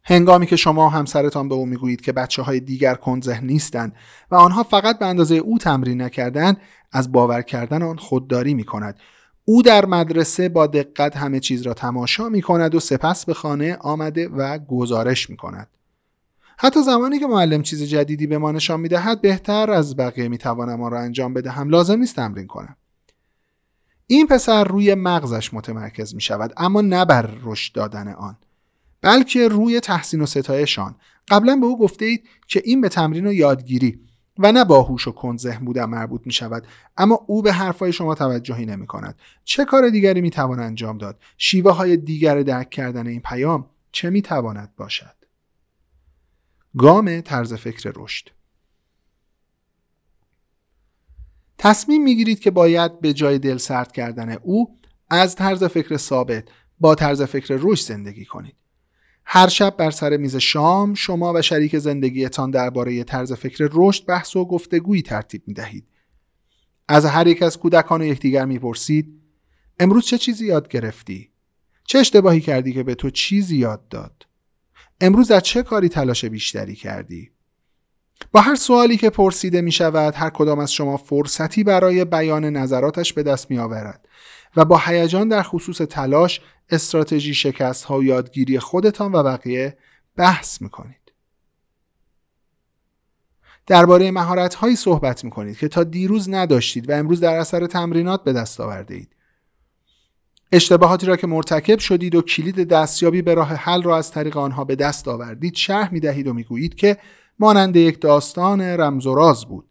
هنگامی 0.06 0.46
که 0.46 0.56
شما 0.56 0.89
همسرتان 0.89 1.50
به 1.50 1.56
او 1.56 1.65
می‌گویید 1.65 2.02
که 2.02 2.12
بچه 2.12 2.41
های 2.41 2.60
دیگر 2.60 2.98
ذهن 3.24 3.48
نیستند 3.48 3.96
و 4.32 4.36
آنها 4.36 4.63
فقط 4.63 5.00
به 5.00 5.06
اندازه 5.06 5.36
او 5.36 5.58
تمرین 5.58 6.02
نکردند 6.02 6.58
از 6.91 7.12
باور 7.12 7.41
کردن 7.41 7.82
آن 7.82 7.98
خودداری 7.98 8.54
می 8.54 8.63
کند 8.63 9.00
او 9.46 9.62
در 9.62 9.86
مدرسه 9.86 10.50
با 10.50 10.68
دقت 10.68 11.18
همه 11.18 11.39
چیز 11.39 11.62
را 11.62 11.74
تماشا 11.74 12.30
می 12.30 12.41
کند 12.41 12.76
و 12.76 12.80
سپس 12.80 13.26
به 13.26 13.34
خانه 13.34 13.78
آمده 13.82 14.28
و 14.28 14.58
گزارش 14.58 15.30
می 15.30 15.38
کند. 15.38 15.68
حتی 16.58 16.84
زمانی 16.84 17.20
که 17.20 17.28
معلم 17.28 17.62
چیز 17.62 17.84
جدیدی 17.84 18.28
به 18.28 18.38
ما 18.38 18.52
نشان 18.52 18.80
می 18.80 18.88
دهد 18.88 19.22
بهتر 19.22 19.72
از 19.72 19.96
بقیه 19.96 20.28
می 20.28 20.38
توانم 20.38 20.82
آن 20.82 20.91
را 20.91 21.00
انجام 21.00 21.34
بدهم 21.34 21.70
لازم 21.70 22.00
نیست 22.00 22.15
تمرین 22.15 22.48
کنم. 22.48 22.76
این 24.08 24.28
پسر 24.28 24.63
روی 24.63 24.96
مغزش 24.96 25.54
متمرکز 25.54 26.15
می 26.15 26.22
شود 26.22 26.54
اما 26.58 26.82
نه 26.82 27.06
بر 27.06 27.30
رشد 27.44 27.76
دادن 27.76 28.08
آن 28.08 28.38
بلکه 29.06 29.48
روی 29.48 29.80
تحسین 29.80 30.22
و 30.22 30.26
ستایشان. 30.26 30.96
قبلا 31.28 31.56
به 31.56 31.65
او 31.65 31.80
گفته 31.80 32.06
اید 32.06 32.28
که 32.48 32.62
این 32.65 32.82
به 32.82 32.89
تمرین 32.89 33.28
و 33.28 33.34
یادگیری 33.34 34.00
و 34.39 34.52
نه 34.52 34.65
باهوش 34.65 35.08
و 35.08 35.38
ذهن 35.38 35.65
بودن 35.65 35.86
مربوط 35.86 36.22
می 36.26 36.34
شود 36.34 36.68
اما 36.98 37.15
او 37.28 37.41
به 37.41 37.54
حرفهای 37.54 37.94
شما 37.94 38.15
توجهی 38.15 38.65
نمی 38.65 38.88
کند 38.88 39.20
چه 39.44 39.65
کار 39.65 39.89
دیگری 39.89 40.22
می 40.22 40.30
توان 40.30 40.60
انجام 40.60 40.98
داد؟ 40.98 41.20
شیوه 41.38 41.72
های 41.72 41.98
دیگر 41.98 42.41
درک 42.41 42.70
کردن 42.70 43.08
این 43.08 43.22
پیام 43.22 43.70
چه 43.91 44.10
می 44.10 44.22
تواند 44.22 44.76
باشد؟ 44.76 45.15
گام 46.78 47.22
طرز 47.22 47.54
فکر 47.54 47.91
رشد. 47.96 48.30
تصمیم 51.58 52.04
می 52.04 52.15
گیرید 52.15 52.39
که 52.39 52.52
باید 52.52 53.00
به 53.00 53.13
جای 53.13 53.39
دل 53.39 53.58
سرد 53.58 53.91
کردن 53.91 54.32
او 54.32 54.78
از 55.10 55.36
طرز 55.36 55.63
فکر 55.63 55.98
ثابت 55.98 56.48
با 56.80 56.96
طرز 56.96 57.22
فکر 57.22 57.60
رشد 57.62 57.88
زندگی 57.88 58.26
کنید. 58.26 58.56
هر 59.26 59.48
شب 59.48 59.78
بر 59.78 59.92
سر 59.92 60.18
میز 60.18 60.36
شام 60.36 60.94
شما 60.94 61.34
و 61.34 61.42
شریک 61.42 61.78
زندگیتان 61.78 62.52
درباره 62.52 63.04
طرز 63.04 63.34
فکر 63.34 63.70
رشد 63.74 64.06
بحث 64.06 64.36
و 64.36 64.46
گفتگویی 64.46 65.02
ترتیب 65.02 65.44
می 65.48 65.54
دهید. 65.54 65.88
از 66.88 67.06
هر 67.06 67.28
یک 67.28 67.42
از 67.44 67.58
کودکان 67.58 68.02
یکدیگر 68.02 68.46
می‌پرسید 68.46 69.22
امروز 69.80 70.06
چه 70.06 70.18
چیزی 70.18 70.46
یاد 70.46 70.68
گرفتی؟ 70.68 71.30
چه 71.84 72.00
اشتباهی 72.00 72.42
کردی 72.42 72.74
که 72.74 72.84
به 72.84 72.96
تو 72.96 73.10
چیزی 73.10 73.58
یاد 73.58 73.88
داد؟ 73.88 74.26
امروز 75.02 75.32
از 75.32 75.44
چه 75.44 75.64
کاری 75.64 75.90
تلاش 75.90 76.26
بیشتری 76.26 76.76
کردی؟ 76.76 77.32
با 78.32 78.42
هر 78.42 78.56
سوالی 78.56 78.98
که 78.98 79.10
پرسیده 79.10 79.62
می 79.62 79.72
شود 79.72 80.14
هر 80.16 80.30
کدام 80.30 80.60
از 80.60 80.74
شما 80.74 80.98
فرصتی 80.98 81.64
برای 81.64 82.06
بیان 82.06 82.46
نظراتش 82.46 83.14
به 83.14 83.24
دست 83.24 83.52
می 83.52 83.58
آورد 83.58 84.05
و 84.56 84.65
با 84.65 84.82
هیجان 84.86 85.28
در 85.28 85.44
خصوص 85.44 85.78
تلاش 85.78 86.41
استراتژی 86.70 87.34
شکست 87.34 87.84
ها 87.84 88.04
یادگیری 88.04 88.60
خودتان 88.60 89.12
و 89.12 89.24
بقیه 89.24 89.78
بحث 90.15 90.62
می‌کنید. 90.62 91.12
درباره 93.68 94.12
مهارت 94.12 94.56
هایی 94.56 94.76
صحبت 94.76 95.24
می‌کنید 95.24 95.58
که 95.58 95.68
تا 95.68 95.84
دیروز 95.84 96.30
نداشتید 96.30 96.89
و 96.89 96.94
امروز 96.94 97.20
در 97.20 97.36
اثر 97.36 97.68
تمرینات 97.68 98.24
به 98.24 98.34
دست 98.34 98.60
آورده 98.60 98.96
اید. 98.96 99.15
اشتباهاتی 100.52 101.06
را 101.06 101.15
که 101.15 101.28
مرتکب 101.28 101.80
شدید 101.80 102.15
و 102.15 102.22
کلید 102.22 102.68
دستیابی 102.68 103.22
به 103.22 103.34
راه 103.34 103.54
حل 103.54 103.84
را 103.84 103.98
از 103.98 104.12
طریق 104.12 104.38
آنها 104.38 104.63
به 104.63 104.76
دست 104.76 105.08
آوردید 105.08 105.56
شرح 105.56 105.94
می 105.94 106.00
دهید 106.00 106.28
و 106.28 106.34
می‌گویید 106.34 106.76
که 106.76 106.98
مانند 107.39 107.76
یک 107.76 108.02
داستان 108.02 108.62
رمز 108.62 109.06
و 109.06 109.15
راز 109.15 109.46
بود 109.46 109.70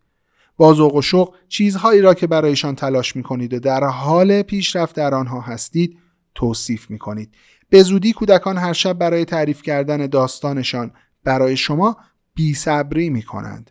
با 0.56 0.74
ذوق 0.74 0.94
و 0.94 1.02
شوق 1.02 1.34
چیزهایی 1.48 2.00
را 2.00 2.14
که 2.14 2.26
برایشان 2.26 2.74
تلاش 2.74 3.16
می 3.16 3.22
کنید 3.22 3.54
و 3.54 3.58
در 3.58 3.84
حال 3.84 4.42
پیشرفت 4.42 4.96
در 4.96 5.14
آنها 5.14 5.40
هستید 5.40 5.98
توصیف 6.34 6.90
می 6.90 6.98
کنید. 6.98 7.34
به 7.68 7.82
زودی 7.82 8.12
کودکان 8.12 8.58
هر 8.58 8.72
شب 8.72 8.92
برای 8.92 9.24
تعریف 9.24 9.62
کردن 9.62 10.06
داستانشان 10.06 10.90
برای 11.24 11.56
شما 11.56 11.96
بی 12.34 12.54
صبری 12.54 13.10
می 13.10 13.22
کنند. 13.22 13.70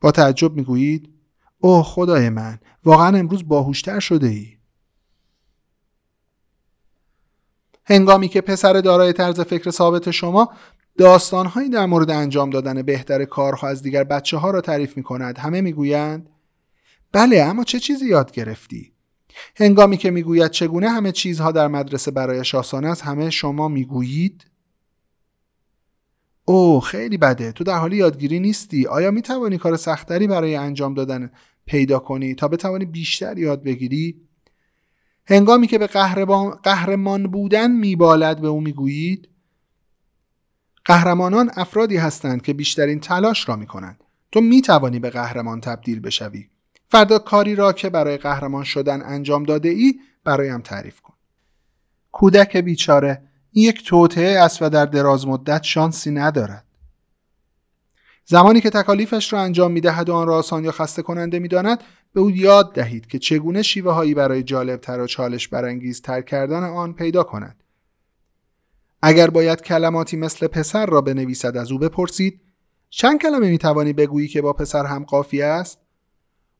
با 0.00 0.10
تعجب 0.10 0.56
می 0.56 0.62
گویید 0.62 1.08
اوه 1.58 1.84
خدای 1.84 2.28
من 2.28 2.58
واقعا 2.84 3.18
امروز 3.18 3.48
باهوشتر 3.48 4.00
شده 4.00 4.26
ای. 4.26 4.60
هنگامی 7.84 8.28
که 8.28 8.40
پسر 8.40 8.72
دارای 8.72 9.12
طرز 9.12 9.40
فکر 9.40 9.70
ثابت 9.70 10.10
شما 10.10 10.52
داستانهایی 10.98 11.68
در 11.68 11.86
مورد 11.86 12.10
انجام 12.10 12.50
دادن 12.50 12.82
بهتر 12.82 13.24
کارها 13.24 13.68
از 13.68 13.82
دیگر 13.82 14.04
بچه 14.04 14.36
ها 14.36 14.50
را 14.50 14.60
تعریف 14.60 14.96
می 14.96 15.02
کند 15.02 15.38
همه 15.38 15.60
می‌گویند 15.60 16.28
بله 17.12 17.42
اما 17.42 17.64
چه 17.64 17.78
چیزی 17.78 18.06
یاد 18.06 18.32
گرفتی؟ 18.32 18.92
هنگامی 19.56 19.96
که 19.96 20.10
می‌گوید 20.10 20.50
چگونه 20.50 20.88
همه 20.88 21.12
چیزها 21.12 21.52
در 21.52 21.68
مدرسه 21.68 22.10
برایش 22.10 22.54
آسان 22.54 22.84
است 22.84 23.02
همه 23.02 23.30
شما 23.30 23.68
می‌گویید 23.68 24.50
او 26.44 26.80
خیلی 26.80 27.16
بده 27.16 27.52
تو 27.52 27.64
در 27.64 27.78
حال 27.78 27.92
یادگیری 27.92 28.40
نیستی. 28.40 28.86
آیا 28.86 29.10
می 29.10 29.22
توانی 29.22 29.58
کار 29.58 29.76
سختری 29.76 30.26
برای 30.26 30.56
انجام 30.56 30.94
دادن 30.94 31.30
پیدا 31.66 31.98
کنی 31.98 32.34
تا 32.34 32.48
بتوانی 32.48 32.84
بیشتر 32.84 33.38
یاد 33.38 33.62
بگیری؟ 33.62 34.20
هنگامی 35.26 35.66
که 35.66 35.78
به 35.78 35.86
قهرمان 36.62 37.26
بودن 37.26 37.70
میبالد 37.70 38.40
به 38.40 38.48
او 38.48 38.60
می‌گویید 38.60 39.28
قهرمانان 40.90 41.50
افرادی 41.56 41.96
هستند 41.96 42.42
که 42.42 42.52
بیشترین 42.52 43.00
تلاش 43.00 43.48
را 43.48 43.56
می 43.56 43.66
کنند. 43.66 44.04
تو 44.32 44.40
می 44.40 44.62
توانی 44.62 44.98
به 44.98 45.10
قهرمان 45.10 45.60
تبدیل 45.60 46.00
بشوی. 46.00 46.48
فردا 46.88 47.18
کاری 47.18 47.54
را 47.54 47.72
که 47.72 47.90
برای 47.90 48.16
قهرمان 48.16 48.64
شدن 48.64 49.02
انجام 49.02 49.42
داده 49.42 49.68
ای 49.68 49.94
برایم 50.24 50.60
تعریف 50.60 51.00
کن. 51.00 51.14
کودک 52.12 52.56
بیچاره 52.56 53.22
این 53.52 53.68
یک 53.68 53.86
توطعه 53.86 54.38
است 54.38 54.62
و 54.62 54.68
در 54.68 54.86
دراز 54.86 55.26
مدت 55.26 55.62
شانسی 55.62 56.10
ندارد. 56.10 56.64
زمانی 58.24 58.60
که 58.60 58.70
تکالیفش 58.70 59.32
را 59.32 59.40
انجام 59.40 59.72
می 59.72 59.80
دهد 59.80 60.08
و 60.08 60.14
آن 60.14 60.26
را 60.26 60.36
آسان 60.36 60.64
یا 60.64 60.72
خسته 60.72 61.02
کننده 61.02 61.38
می 61.38 61.48
داند 61.48 61.82
به 62.12 62.20
او 62.20 62.30
یاد 62.30 62.74
دهید 62.74 63.06
که 63.06 63.18
چگونه 63.18 63.62
شیوه 63.62 63.92
هایی 63.92 64.14
برای 64.14 64.42
جالب 64.42 64.80
تر 64.80 65.00
و 65.00 65.06
چالش 65.06 65.48
برانگیز 65.48 66.02
تر 66.02 66.22
کردن 66.22 66.64
آن 66.64 66.92
پیدا 66.92 67.22
کند. 67.22 67.59
اگر 69.02 69.30
باید 69.30 69.62
کلماتی 69.62 70.16
مثل 70.16 70.46
پسر 70.46 70.86
را 70.86 71.00
بنویسد 71.00 71.56
از 71.56 71.72
او 71.72 71.78
بپرسید 71.78 72.40
چند 72.90 73.22
کلمه 73.22 73.50
می 73.50 73.58
توانی 73.58 73.92
بگویی 73.92 74.28
که 74.28 74.42
با 74.42 74.52
پسر 74.52 74.86
هم 74.86 75.04
قافیه 75.04 75.44
است؟ 75.44 75.78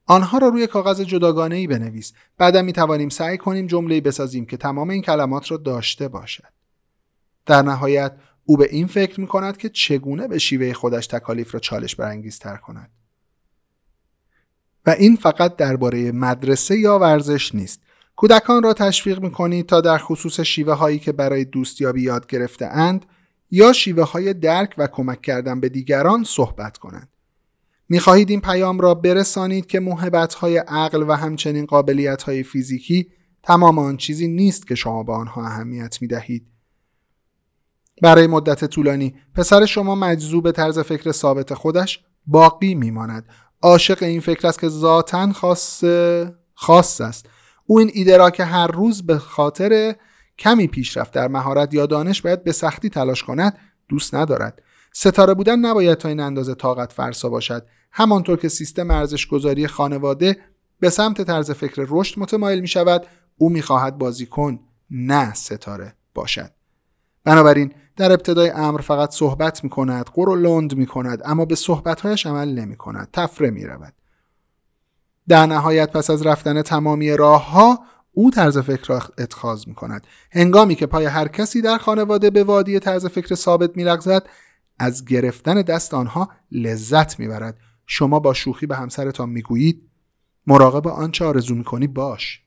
آنها 0.06 0.38
را 0.38 0.48
روی 0.48 0.66
کاغذ 0.66 1.00
جداگانه 1.00 1.56
ای 1.56 1.66
بنویس. 1.66 2.12
بعدا 2.38 2.62
می 2.62 2.72
توانیم 2.72 3.08
سعی 3.08 3.38
کنیم 3.38 3.66
جمله 3.66 4.00
بسازیم 4.00 4.46
که 4.46 4.56
تمام 4.56 4.90
این 4.90 5.02
کلمات 5.02 5.50
را 5.50 5.56
داشته 5.56 6.08
باشد. 6.08 6.52
در 7.46 7.62
نهایت 7.62 8.12
او 8.44 8.56
به 8.56 8.68
این 8.70 8.86
فکر 8.86 9.20
می 9.20 9.26
کند 9.26 9.56
که 9.56 9.68
چگونه 9.68 10.28
به 10.28 10.38
شیوه 10.38 10.72
خودش 10.72 11.06
تکالیف 11.06 11.54
را 11.54 11.60
چالش 11.60 11.96
برانگیزتر 11.96 12.56
کند. 12.56 12.90
و 14.86 14.90
این 14.90 15.16
فقط 15.16 15.56
درباره 15.56 16.12
مدرسه 16.12 16.78
یا 16.78 16.98
ورزش 16.98 17.54
نیست. 17.54 17.80
کودکان 18.20 18.62
را 18.62 18.72
تشویق 18.72 19.22
می 19.22 19.30
کنید 19.30 19.66
تا 19.66 19.80
در 19.80 19.98
خصوص 19.98 20.40
شیوه 20.40 20.74
هایی 20.74 20.98
که 20.98 21.12
برای 21.12 21.44
دوستیابی 21.44 22.02
یاد 22.02 22.26
گرفته 22.26 22.66
اند 22.66 23.06
یا 23.50 23.72
شیوه 23.72 24.10
های 24.10 24.34
درک 24.34 24.74
و 24.78 24.86
کمک 24.86 25.22
کردن 25.22 25.60
به 25.60 25.68
دیگران 25.68 26.24
صحبت 26.24 26.78
کنند. 26.78 27.08
می 27.88 28.00
خواهید 28.00 28.30
این 28.30 28.40
پیام 28.40 28.80
را 28.80 28.94
برسانید 28.94 29.66
که 29.66 29.80
محبت 29.80 30.34
های 30.34 30.56
عقل 30.56 31.04
و 31.08 31.12
همچنین 31.12 31.66
قابلیت 31.66 32.22
های 32.22 32.42
فیزیکی 32.42 33.08
تمام 33.42 33.78
آن 33.78 33.96
چیزی 33.96 34.28
نیست 34.28 34.66
که 34.66 34.74
شما 34.74 35.02
به 35.02 35.12
آنها 35.12 35.46
اهمیت 35.46 36.02
می 36.02 36.08
دهید. 36.08 36.46
برای 38.02 38.26
مدت 38.26 38.64
طولانی 38.64 39.14
پسر 39.34 39.66
شما 39.66 39.94
مجذوب 39.94 40.50
طرز 40.50 40.78
فکر 40.78 41.12
ثابت 41.12 41.54
خودش 41.54 42.04
باقی 42.26 42.74
میماند 42.74 43.28
عاشق 43.62 44.02
این 44.02 44.20
فکر 44.20 44.48
است 44.48 44.60
که 44.60 44.68
ذاتا 44.68 45.32
خاص 45.32 45.84
خاص 46.54 47.00
است 47.00 47.26
او 47.70 47.78
این 47.78 47.90
ایده 47.94 48.16
را 48.16 48.30
که 48.30 48.44
هر 48.44 48.66
روز 48.66 49.06
به 49.06 49.18
خاطر 49.18 49.94
کمی 50.38 50.66
پیشرفت 50.66 51.12
در 51.12 51.28
مهارت 51.28 51.74
یا 51.74 51.86
دانش 51.86 52.22
باید 52.22 52.44
به 52.44 52.52
سختی 52.52 52.88
تلاش 52.88 53.22
کند 53.22 53.58
دوست 53.88 54.14
ندارد. 54.14 54.62
ستاره 54.92 55.34
بودن 55.34 55.58
نباید 55.58 55.98
تا 55.98 56.08
این 56.08 56.20
اندازه 56.20 56.54
طاقت 56.54 56.92
فرسا 56.92 57.28
باشد. 57.28 57.66
همانطور 57.92 58.36
که 58.36 58.48
سیستم 58.48 58.90
ارزش 58.90 59.26
گذاری 59.26 59.66
خانواده 59.66 60.36
به 60.80 60.90
سمت 60.90 61.22
طرز 61.22 61.50
فکر 61.50 61.86
رشد 61.88 62.18
متمایل 62.18 62.60
می 62.60 62.68
شود 62.68 63.06
او 63.36 63.50
می 63.50 63.62
خواهد 63.62 63.98
بازیکن 63.98 64.60
نه 64.90 65.34
ستاره 65.34 65.94
باشد. 66.14 66.50
بنابراین 67.24 67.72
در 67.96 68.12
ابتدای 68.12 68.50
امر 68.50 68.80
فقط 68.80 69.10
صحبت 69.10 69.64
می 69.64 69.70
کند 69.70 70.06
قر 70.14 70.36
لند 70.36 70.76
می 70.76 70.86
کند 70.86 71.22
اما 71.24 71.44
به 71.44 71.54
صحبتهایش 71.54 72.26
عمل 72.26 72.48
نمی 72.48 72.76
کند 72.76 73.08
تفره 73.12 73.50
می 73.50 73.64
رود 73.64 73.92
در 75.30 75.46
نهایت 75.46 75.92
پس 75.92 76.10
از 76.10 76.26
رفتن 76.26 76.62
تمامی 76.62 77.16
راه 77.16 77.50
ها 77.50 77.84
او 78.12 78.30
طرز 78.30 78.58
فکر 78.58 78.86
را 78.86 79.02
اتخاذ 79.18 79.68
می 79.68 79.74
کند 79.74 80.06
هنگامی 80.32 80.74
که 80.74 80.86
پای 80.86 81.04
هر 81.04 81.28
کسی 81.28 81.62
در 81.62 81.78
خانواده 81.78 82.30
به 82.30 82.44
وادی 82.44 82.78
طرز 82.78 83.06
فکر 83.06 83.34
ثابت 83.34 83.76
می 83.76 83.84
لغزد 83.84 84.26
از 84.78 85.04
گرفتن 85.04 85.62
دست 85.62 85.94
آنها 85.94 86.30
لذت 86.52 87.18
می‌برد. 87.18 87.58
شما 87.86 88.20
با 88.20 88.34
شوخی 88.34 88.66
به 88.66 88.76
همسرتان 88.76 89.28
می‌گویید 89.28 89.90
مراقب 90.46 90.88
آنچه 90.88 91.24
آرزو 91.24 91.54
می‌کنی 91.54 91.86
باش. 91.86 92.42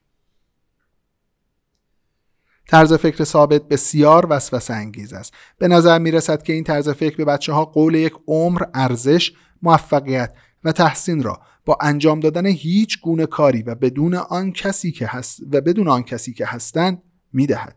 طرز 2.68 2.92
فکر 2.92 3.24
ثابت 3.24 3.68
بسیار 3.68 4.26
وسوسه 4.30 4.74
انگیز 4.74 5.12
است. 5.12 5.34
به 5.58 5.68
نظر 5.68 5.98
می 5.98 6.10
رسد 6.10 6.42
که 6.42 6.52
این 6.52 6.64
طرز 6.64 6.88
فکر 6.88 7.16
به 7.16 7.24
بچه 7.24 7.52
ها 7.52 7.64
قول 7.64 7.94
یک 7.94 8.14
عمر 8.26 8.62
ارزش 8.74 9.32
موفقیت 9.62 10.34
و 10.64 10.72
تحسین 10.72 11.22
را 11.22 11.40
با 11.64 11.78
انجام 11.80 12.20
دادن 12.20 12.46
هیچ 12.46 13.00
گونه 13.00 13.26
کاری 13.26 13.62
و 13.62 13.74
بدون 13.74 14.14
آن 14.14 14.52
کسی 14.52 14.92
که 14.92 15.06
هست 15.06 15.40
و 15.52 15.60
بدون 15.60 15.88
آن 15.88 16.02
کسی 16.02 16.32
که 16.32 16.46
هستند 16.46 17.02
می‌دهد. 17.32 17.76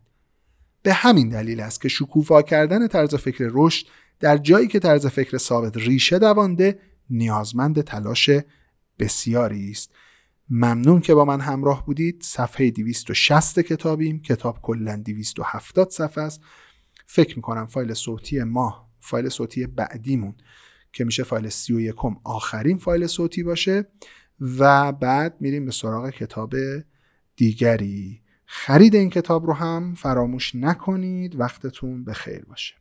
به 0.81 0.93
همین 0.93 1.29
دلیل 1.29 1.59
است 1.59 1.81
که 1.81 1.89
شکوفا 1.89 2.41
کردن 2.41 2.87
طرز 2.87 3.15
فکر 3.15 3.49
رشد 3.53 3.87
در 4.19 4.37
جایی 4.37 4.67
که 4.67 4.79
طرز 4.79 5.07
فکر 5.07 5.37
ثابت 5.37 5.77
ریشه 5.77 6.19
دوانده 6.19 6.79
نیازمند 7.09 7.81
تلاش 7.81 8.29
بسیاری 8.99 9.71
است. 9.71 9.91
ممنون 10.49 11.01
که 11.01 11.13
با 11.13 11.25
من 11.25 11.41
همراه 11.41 11.85
بودید. 11.85 12.21
صفحه 12.23 12.71
260 12.71 13.59
کتابیم. 13.59 14.21
کتاب 14.21 14.61
کلا 14.61 15.01
270 15.05 15.89
صفحه 15.89 16.23
است. 16.23 16.41
فکر 17.05 17.35
می‌کنم 17.35 17.65
فایل 17.65 17.93
صوتی 17.93 18.43
ما 18.43 18.89
فایل 18.99 19.29
صوتی 19.29 19.67
بعدیمون. 19.67 20.35
که 20.93 21.05
میشه 21.05 21.23
فایل 21.23 21.49
سی 21.49 21.73
و 21.73 21.79
یکم 21.79 22.15
آخرین 22.23 22.77
فایل 22.77 23.07
صوتی 23.07 23.43
باشه 23.43 23.87
و 24.59 24.91
بعد 24.91 25.35
میریم 25.39 25.65
به 25.65 25.71
سراغ 25.71 26.09
کتاب 26.09 26.53
دیگری. 27.35 28.21
خرید 28.45 28.95
این 28.95 29.09
کتاب 29.09 29.45
رو 29.45 29.53
هم 29.53 29.93
فراموش 29.93 30.55
نکنید. 30.55 31.39
وقتتون 31.39 32.03
به 32.03 32.13
خیر 32.13 32.45
باشه. 32.45 32.75